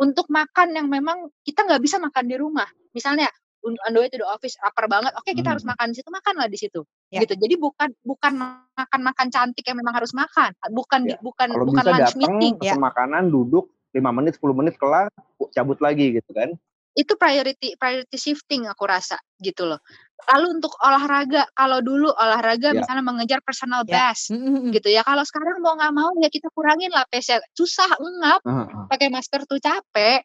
untuk 0.00 0.24
makan 0.32 0.72
yang 0.72 0.88
memang 0.88 1.28
kita 1.44 1.68
nggak 1.68 1.82
bisa 1.84 2.00
makan 2.00 2.24
di 2.24 2.40
rumah. 2.40 2.66
Misalnya 2.96 3.28
on 3.64 3.76
the 3.96 4.00
way 4.00 4.08
to 4.08 4.20
the 4.20 4.28
office 4.28 4.56
lapar 4.60 4.88
banget, 4.88 5.12
oke 5.12 5.24
okay, 5.24 5.36
kita 5.36 5.52
hmm. 5.52 5.54
harus 5.60 5.64
makan 5.68 5.86
di 5.92 5.96
situ, 6.00 6.08
makanlah 6.08 6.48
di 6.48 6.58
situ, 6.58 6.80
yeah. 7.12 7.20
gitu. 7.20 7.36
Jadi 7.36 7.54
bukan 7.60 7.88
bukan 8.00 8.32
makan 8.72 9.00
makan 9.04 9.26
cantik 9.28 9.64
yang 9.68 9.76
memang 9.76 9.92
harus 9.92 10.16
makan, 10.16 10.56
bukan 10.72 11.00
yeah. 11.04 11.20
bukan 11.20 11.48
Kalau 11.52 11.68
bukan 11.68 11.84
bisa 11.84 11.92
lunch 11.92 12.12
datang, 12.16 12.20
meeting. 12.40 12.54
Ya. 12.64 12.80
makanan, 12.80 13.28
duduk 13.28 13.68
5 13.92 14.00
menit, 14.16 14.40
10 14.40 14.56
menit 14.56 14.74
kelar, 14.80 15.12
cabut 15.52 15.78
lagi 15.84 16.16
gitu 16.16 16.32
kan 16.32 16.56
itu 16.94 17.12
priority 17.18 17.74
priority 17.74 18.14
shifting 18.14 18.70
aku 18.70 18.86
rasa 18.86 19.18
gitu 19.42 19.66
loh. 19.66 19.82
Lalu 20.24 20.46
untuk 20.56 20.72
olahraga, 20.80 21.44
kalau 21.52 21.84
dulu 21.84 22.08
olahraga 22.14 22.72
Ya. 22.72 22.80
misalnya 22.80 23.04
mengejar 23.04 23.40
personal 23.44 23.84
Ya. 23.84 24.08
best 24.10 24.32
Mm-mm. 24.32 24.72
gitu 24.72 24.88
ya. 24.88 25.04
Kalau 25.04 25.20
sekarang 25.26 25.60
mau 25.60 25.76
nggak 25.76 25.94
mau 25.94 26.10
ya 26.22 26.32
kita 26.32 26.48
kurangin 26.54 26.88
lah 26.94 27.04
pace 27.10 27.42
Susah, 27.52 27.90
ngap, 28.00 28.40
Heeh. 28.46 28.88
pakai 28.88 29.08
masker 29.12 29.44
tuh 29.44 29.60
capek 29.60 30.24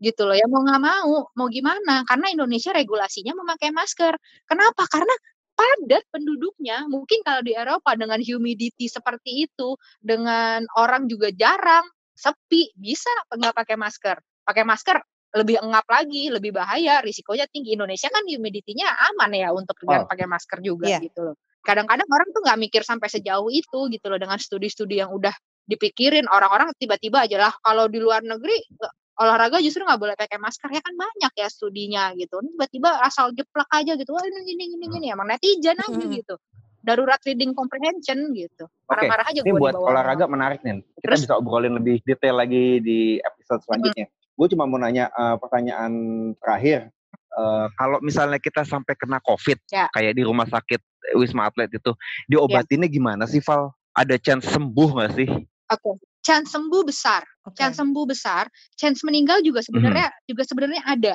gitu 0.00 0.24
loh 0.24 0.32
ya 0.32 0.48
mau 0.48 0.64
nggak 0.64 0.80
mau 0.80 1.28
mau 1.36 1.46
gimana 1.52 2.08
karena 2.08 2.32
Indonesia 2.32 2.72
regulasinya 2.72 3.36
memakai 3.36 3.68
masker 3.68 4.16
kenapa 4.48 4.88
karena 4.88 5.12
padat 5.52 6.08
penduduknya 6.08 6.88
mungkin 6.88 7.20
kalau 7.20 7.44
di 7.44 7.52
Eropa 7.52 7.92
dengan 8.00 8.16
humidity 8.24 8.88
seperti 8.88 9.44
itu 9.44 9.76
dengan 10.00 10.64
orang 10.80 11.04
juga 11.04 11.28
jarang 11.36 11.84
sepi 12.16 12.72
bisa 12.80 13.12
nggak 13.28 13.52
pakai 13.52 13.76
masker 13.76 14.16
pakai 14.48 14.64
masker 14.64 14.96
lebih 15.30 15.62
engap 15.62 15.86
lagi 15.86 16.26
lebih 16.26 16.50
bahaya 16.50 16.98
risikonya 17.00 17.46
tinggi 17.46 17.78
Indonesia 17.78 18.10
kan 18.10 18.26
humidity-nya 18.26 18.88
aman 19.14 19.30
ya 19.30 19.54
untuk 19.54 19.78
dengan 19.78 20.02
Oh. 20.02 20.08
pakai 20.10 20.26
masker 20.26 20.58
juga 20.58 20.90
Iya. 20.90 20.98
gitu 21.06 21.20
loh 21.22 21.36
kadang-kadang 21.60 22.08
orang 22.08 22.28
tuh 22.32 22.40
nggak 22.42 22.58
mikir 22.58 22.82
sampai 22.82 23.06
sejauh 23.06 23.46
itu 23.48 23.78
gitu 23.92 24.06
loh 24.08 24.18
dengan 24.18 24.40
studi-studi 24.40 24.98
yang 24.98 25.12
udah 25.12 25.30
dipikirin 25.62 26.26
orang-orang 26.26 26.74
tiba-tiba 26.74 27.28
aja 27.28 27.36
lah 27.38 27.52
kalau 27.60 27.86
di 27.86 28.00
luar 28.00 28.24
negeri 28.24 28.58
nggak- 28.74 28.94
olahraga 29.20 29.60
justru 29.60 29.84
nggak 29.84 30.00
boleh 30.00 30.16
pakai 30.16 30.40
masker 30.40 30.66
ya 30.66 30.80
kan 30.80 30.96
banyak 30.96 31.32
ya 31.36 31.46
studinya 31.46 32.10
gitu 32.16 32.40
Ini 32.40 32.56
tiba-tiba 32.56 32.90
asal 33.04 33.30
jeplak 33.30 33.68
aja 33.70 33.92
gitu 33.94 34.10
wah 34.10 34.24
ini 34.24 34.40
gini 34.42 34.64
gini 34.72 34.86
gini 34.88 35.06
emang 35.12 35.28
netizen 35.28 35.76
aja 35.76 35.92
Mm-mm. 35.92 36.16
gitu 36.16 36.34
darurat 36.80 37.20
reading 37.22 37.52
comprehension 37.52 38.32
gitu 38.32 38.64
Oke, 38.64 38.88
marah-marah 38.88 39.26
aja 39.28 39.40
Ini 39.44 39.52
gue 39.52 39.60
buat 39.60 39.76
olahraga 39.76 40.24
menarik 40.24 40.64
nih. 40.64 40.80
Kita 40.96 41.04
Terus? 41.04 41.20
bisa 41.22 41.34
obrolin 41.36 41.76
lebih 41.76 42.00
detail 42.00 42.40
lagi 42.40 42.80
di 42.80 42.98
episode 43.20 43.60
selanjutnya. 43.68 44.08
Gue 44.40 44.48
cuma 44.48 44.64
mau 44.64 44.80
nanya 44.80 45.12
eh, 45.12 45.36
pertanyaan 45.36 45.92
terakhir. 46.40 46.88
Eh, 47.12 47.66
kalau 47.76 48.00
misalnya 48.00 48.40
kita 48.40 48.64
sampai 48.64 48.96
kena 48.96 49.20
COVID, 49.20 49.60
Ya. 49.68 49.92
kayak 49.92 50.16
di 50.16 50.24
rumah 50.24 50.48
sakit 50.48 50.80
Wisma 51.12 51.52
Atlet 51.52 51.68
itu, 51.68 51.92
diobatinnya 52.24 52.88
gimana 52.88 53.28
sih, 53.28 53.44
Val? 53.44 53.76
Ada 53.92 54.16
chance 54.16 54.48
sembuh 54.48 54.88
nggak 54.96 55.12
sih? 55.12 55.28
oke 55.70 56.02
chance 56.20 56.50
sembuh 56.50 56.82
besar 56.82 57.22
Oke. 57.46 57.56
chance 57.56 57.78
sembuh 57.78 58.04
besar 58.04 58.50
chance 58.74 59.00
meninggal 59.06 59.38
juga 59.40 59.62
sebenarnya 59.62 60.10
juga 60.26 60.42
sebenarnya 60.42 60.82
ada 60.84 61.14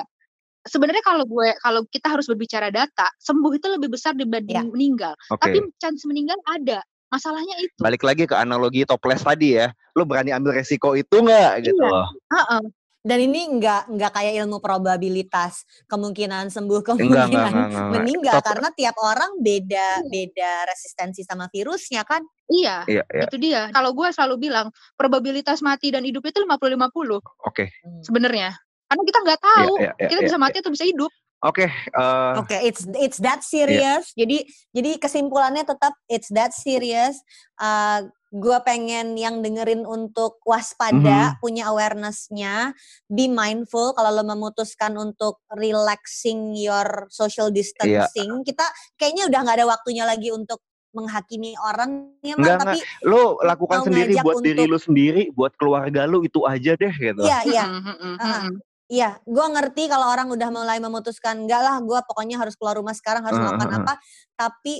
sebenarnya 0.64 1.04
kalau 1.04 1.28
gue 1.28 1.52
kalau 1.60 1.84
kita 1.86 2.08
harus 2.10 2.24
berbicara 2.26 2.72
data 2.72 3.06
sembuh 3.20 3.52
itu 3.54 3.66
lebih 3.68 3.92
besar 3.92 4.16
dibanding 4.16 4.56
Ya. 4.56 4.64
meninggal 4.64 5.12
Oke. 5.28 5.46
tapi 5.46 5.60
chance 5.76 6.02
meninggal 6.08 6.40
ada 6.48 6.80
masalahnya 7.06 7.54
itu 7.62 7.76
Balik 7.78 8.02
lagi 8.02 8.24
ke 8.26 8.34
analogi 8.34 8.82
toples 8.82 9.22
tadi 9.22 9.54
ya. 9.60 9.70
Lo 9.94 10.02
berani 10.02 10.34
ambil 10.34 10.58
resiko 10.58 10.96
itu 10.98 11.22
nggak 11.22 11.68
gitu 11.68 11.78
Iya. 11.78 11.92
loh? 11.92 12.08
Heeh. 12.34 12.62
Dan 13.06 13.18
ini 13.22 13.46
nggak 13.62 13.94
nggak 13.94 14.10
kayak 14.10 14.34
ilmu 14.42 14.58
probabilitas 14.58 15.62
kemungkinan 15.86 16.50
sembuh 16.50 16.82
Enggak, 16.82 16.98
kemungkinan 16.98 17.30
enggak, 17.30 17.46
enggak, 17.54 17.70
enggak. 17.70 17.92
meninggal 17.94 18.34
Top- 18.42 18.46
karena 18.50 18.68
tiap 18.74 18.96
orang 18.98 19.30
beda 19.38 19.86
beda 20.10 20.52
resistensi 20.66 21.22
sama 21.22 21.46
virusnya 21.46 22.02
kan. 22.02 22.26
iya 22.50 22.82
Iya, 22.86 23.02
iya. 23.10 23.22
itu 23.26 23.36
dia 23.38 23.70
kalau 23.70 23.90
gue 23.94 24.06
selalu 24.10 24.50
bilang 24.50 24.66
probabilitas 24.94 25.62
mati 25.62 25.90
dan 25.90 26.02
hidup 26.02 26.22
itu 26.26 26.38
50-50 26.42 27.18
Oke. 27.42 27.74
sebenarnya 28.02 28.54
karena 28.86 29.02
kita 29.02 29.18
nggak 29.26 29.40
tahu 29.42 29.72
Iya, 29.82 29.90
iya, 29.98 30.08
kita 30.10 30.20
iya, 30.22 30.26
bisa 30.30 30.38
iya. 30.38 30.44
mati 30.46 30.56
atau 30.62 30.70
bisa 30.74 30.86
hidup 30.86 31.10
Oke, 31.44 31.68
eh, 31.68 32.32
Oke, 32.40 32.56
it's 32.64 32.88
it's 32.96 33.20
that 33.20 33.44
serious. 33.44 34.08
Jadi 34.16 34.48
jadi 34.72 34.96
kesimpulannya 34.96 35.68
tetap 35.68 35.92
it's 36.08 36.32
that 36.32 36.56
serious. 36.56 37.20
Uh, 37.60 38.08
gue 38.30 38.58
pengen 38.66 39.14
yang 39.14 39.38
dengerin 39.40 39.86
untuk 39.86 40.42
waspada, 40.42 41.38
punya 41.38 41.70
awareness-nya, 41.70 42.74
be 43.06 43.30
mindful 43.30 43.94
kalau 43.94 44.10
lo 44.10 44.26
memutuskan 44.26 44.98
untuk 44.98 45.40
relaxing 45.54 46.52
your 46.58 47.06
social 47.08 47.48
distancing. 47.54 48.42
Kita 48.42 48.66
kayaknya 48.98 49.30
udah 49.30 49.40
nggak 49.46 49.56
ada 49.62 49.66
waktunya 49.70 50.02
lagi 50.02 50.34
untuk 50.34 50.58
menghakimi 50.90 51.52
orang 51.60 52.16
ya, 52.24 52.34
Mak, 52.34 52.40
Enggak, 52.40 52.58
tapi 52.64 52.78
lo 53.04 53.36
lakukan 53.44 53.78
sendiri 53.84 54.12
buat 54.24 54.36
diri 54.40 54.60
untuk- 54.64 54.72
lo 54.72 54.78
sendiri, 54.80 55.22
buat 55.30 55.52
keluarga 55.60 56.08
lo 56.08 56.24
itu 56.24 56.40
aja 56.48 56.72
deh 56.72 56.92
gitu. 56.92 57.20
iya 57.20 57.38
iya. 57.44 57.64
Mm, 57.68 57.82
mm, 57.84 57.96
mm, 58.00 58.16
Ah, 58.18 58.42
mm. 58.48 58.58
Iya, 58.86 59.18
gue 59.26 59.46
ngerti 59.50 59.90
kalau 59.90 60.14
orang 60.14 60.30
udah 60.30 60.46
mulai 60.54 60.78
memutuskan 60.78 61.42
enggak 61.42 61.58
lah, 61.58 61.82
gue 61.82 61.98
pokoknya 62.06 62.38
harus 62.38 62.54
keluar 62.54 62.78
rumah 62.78 62.94
sekarang 62.94 63.26
harus 63.26 63.34
Heeh, 63.34 63.50
melakukan 63.50 63.66
heeh. 63.66 63.82
apa. 63.82 63.94
Tapi 64.38 64.74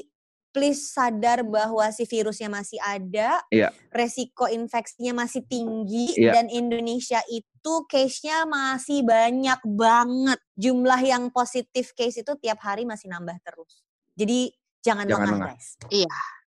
please 0.57 0.88
sadar 0.88 1.45
bahwa 1.45 1.85
si 1.92 2.09
virusnya 2.09 2.49
masih 2.49 2.81
ada, 2.81 3.45
Iya. 3.53 3.69
resiko 3.92 4.49
infeksinya 4.49 5.12
masih 5.12 5.45
tinggi, 5.45 6.16
Iya. 6.16 6.33
dan 6.40 6.49
Indonesia 6.49 7.21
itu 7.29 7.85
case-nya 7.92 8.49
masih 8.49 9.05
banyak 9.05 9.61
banget. 9.69 10.40
Jumlah 10.57 11.01
yang 11.05 11.29
positif 11.29 11.92
case 11.92 12.25
itu 12.25 12.33
tiap 12.40 12.64
hari 12.64 12.88
masih 12.88 13.12
nambah 13.12 13.37
terus. 13.45 13.85
Jadi 14.16 14.49
jangan, 14.81 15.05
Jangan 15.05 15.29
lengah 15.29 15.37
lengah. 15.45 15.49
guys. 15.53 15.77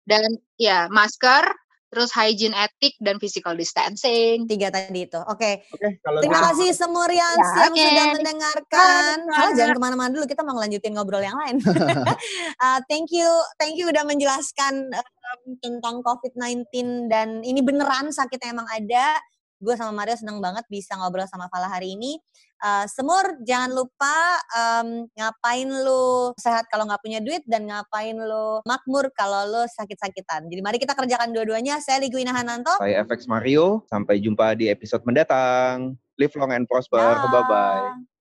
dan 0.10 0.26
ya 0.58 0.90
masker 0.90 1.46
terus 1.90 2.14
hygiene 2.14 2.54
etik 2.54 2.94
dan 3.02 3.18
physical 3.18 3.58
distancing 3.58 4.46
Tiga 4.46 4.70
tadi 4.70 5.10
itu. 5.10 5.18
Oke, 5.26 5.66
Oke, 5.74 5.98
kalau 6.06 6.22
Terima 6.22 6.40
kasih 6.50 6.70
Semurians 6.72 7.42
Ya, 7.42 7.66
yang 7.66 7.74
oke. 7.74 7.82
sudah 7.82 8.06
mendengarkan. 8.14 9.16
Halo, 9.34 9.50
jangan 9.58 9.74
ke 9.74 9.82
mana-mana 9.82 10.10
dulu, 10.14 10.26
kita 10.30 10.46
mau 10.46 10.54
ngelanjutin 10.58 10.94
ngobrol 10.94 11.22
yang 11.22 11.36
lain. 11.36 11.58
Uh, 12.62 12.80
thank 12.90 13.10
you, 13.10 13.28
thank 13.58 13.76
you 13.76 13.90
udah 13.90 14.06
menjelaskan 14.06 14.94
um, 14.94 15.42
tentang 15.60 16.06
COVID-19 16.06 16.70
dan 17.10 17.42
ini 17.42 17.60
beneran 17.66 18.14
sakitnya 18.14 18.54
emang 18.54 18.70
ada. 18.70 19.18
Gue 19.60 19.76
sama 19.76 19.92
Mario 19.92 20.16
seneng 20.16 20.40
banget 20.40 20.64
bisa 20.72 20.96
ngobrol 20.96 21.28
sama 21.28 21.52
Fala 21.52 21.68
hari 21.68 21.98
ini. 22.00 22.22
Uh, 22.60 22.86
Semur, 22.92 23.40
jangan 23.48 23.72
lupa 23.72 24.16
um, 24.52 25.08
ngapain 25.16 25.68
lu 25.68 26.36
sehat 26.36 26.68
kalau 26.68 26.84
nggak 26.84 27.00
punya 27.00 27.20
duit 27.24 27.44
dan 27.48 27.64
ngapain 27.68 28.16
lu 28.16 28.60
makmur 28.68 29.08
kalau 29.16 29.48
lu 29.48 29.64
sakit-sakitan. 29.68 30.52
Jadi 30.52 30.60
mari 30.60 30.78
kita 30.78 30.92
kerjakan 30.94 31.32
dua-duanya. 31.32 31.80
Saya 31.80 32.04
Liguina 32.04 32.36
Hananto. 32.36 32.76
Saya 32.80 33.04
FX 33.08 33.32
Mario, 33.32 33.88
sampai 33.88 34.20
jumpa 34.20 34.60
di 34.60 34.68
episode 34.68 35.04
mendatang. 35.08 35.96
Live 36.20 36.36
long 36.36 36.52
and 36.52 36.68
prosper. 36.68 37.00
Bye-bye. 37.00 38.10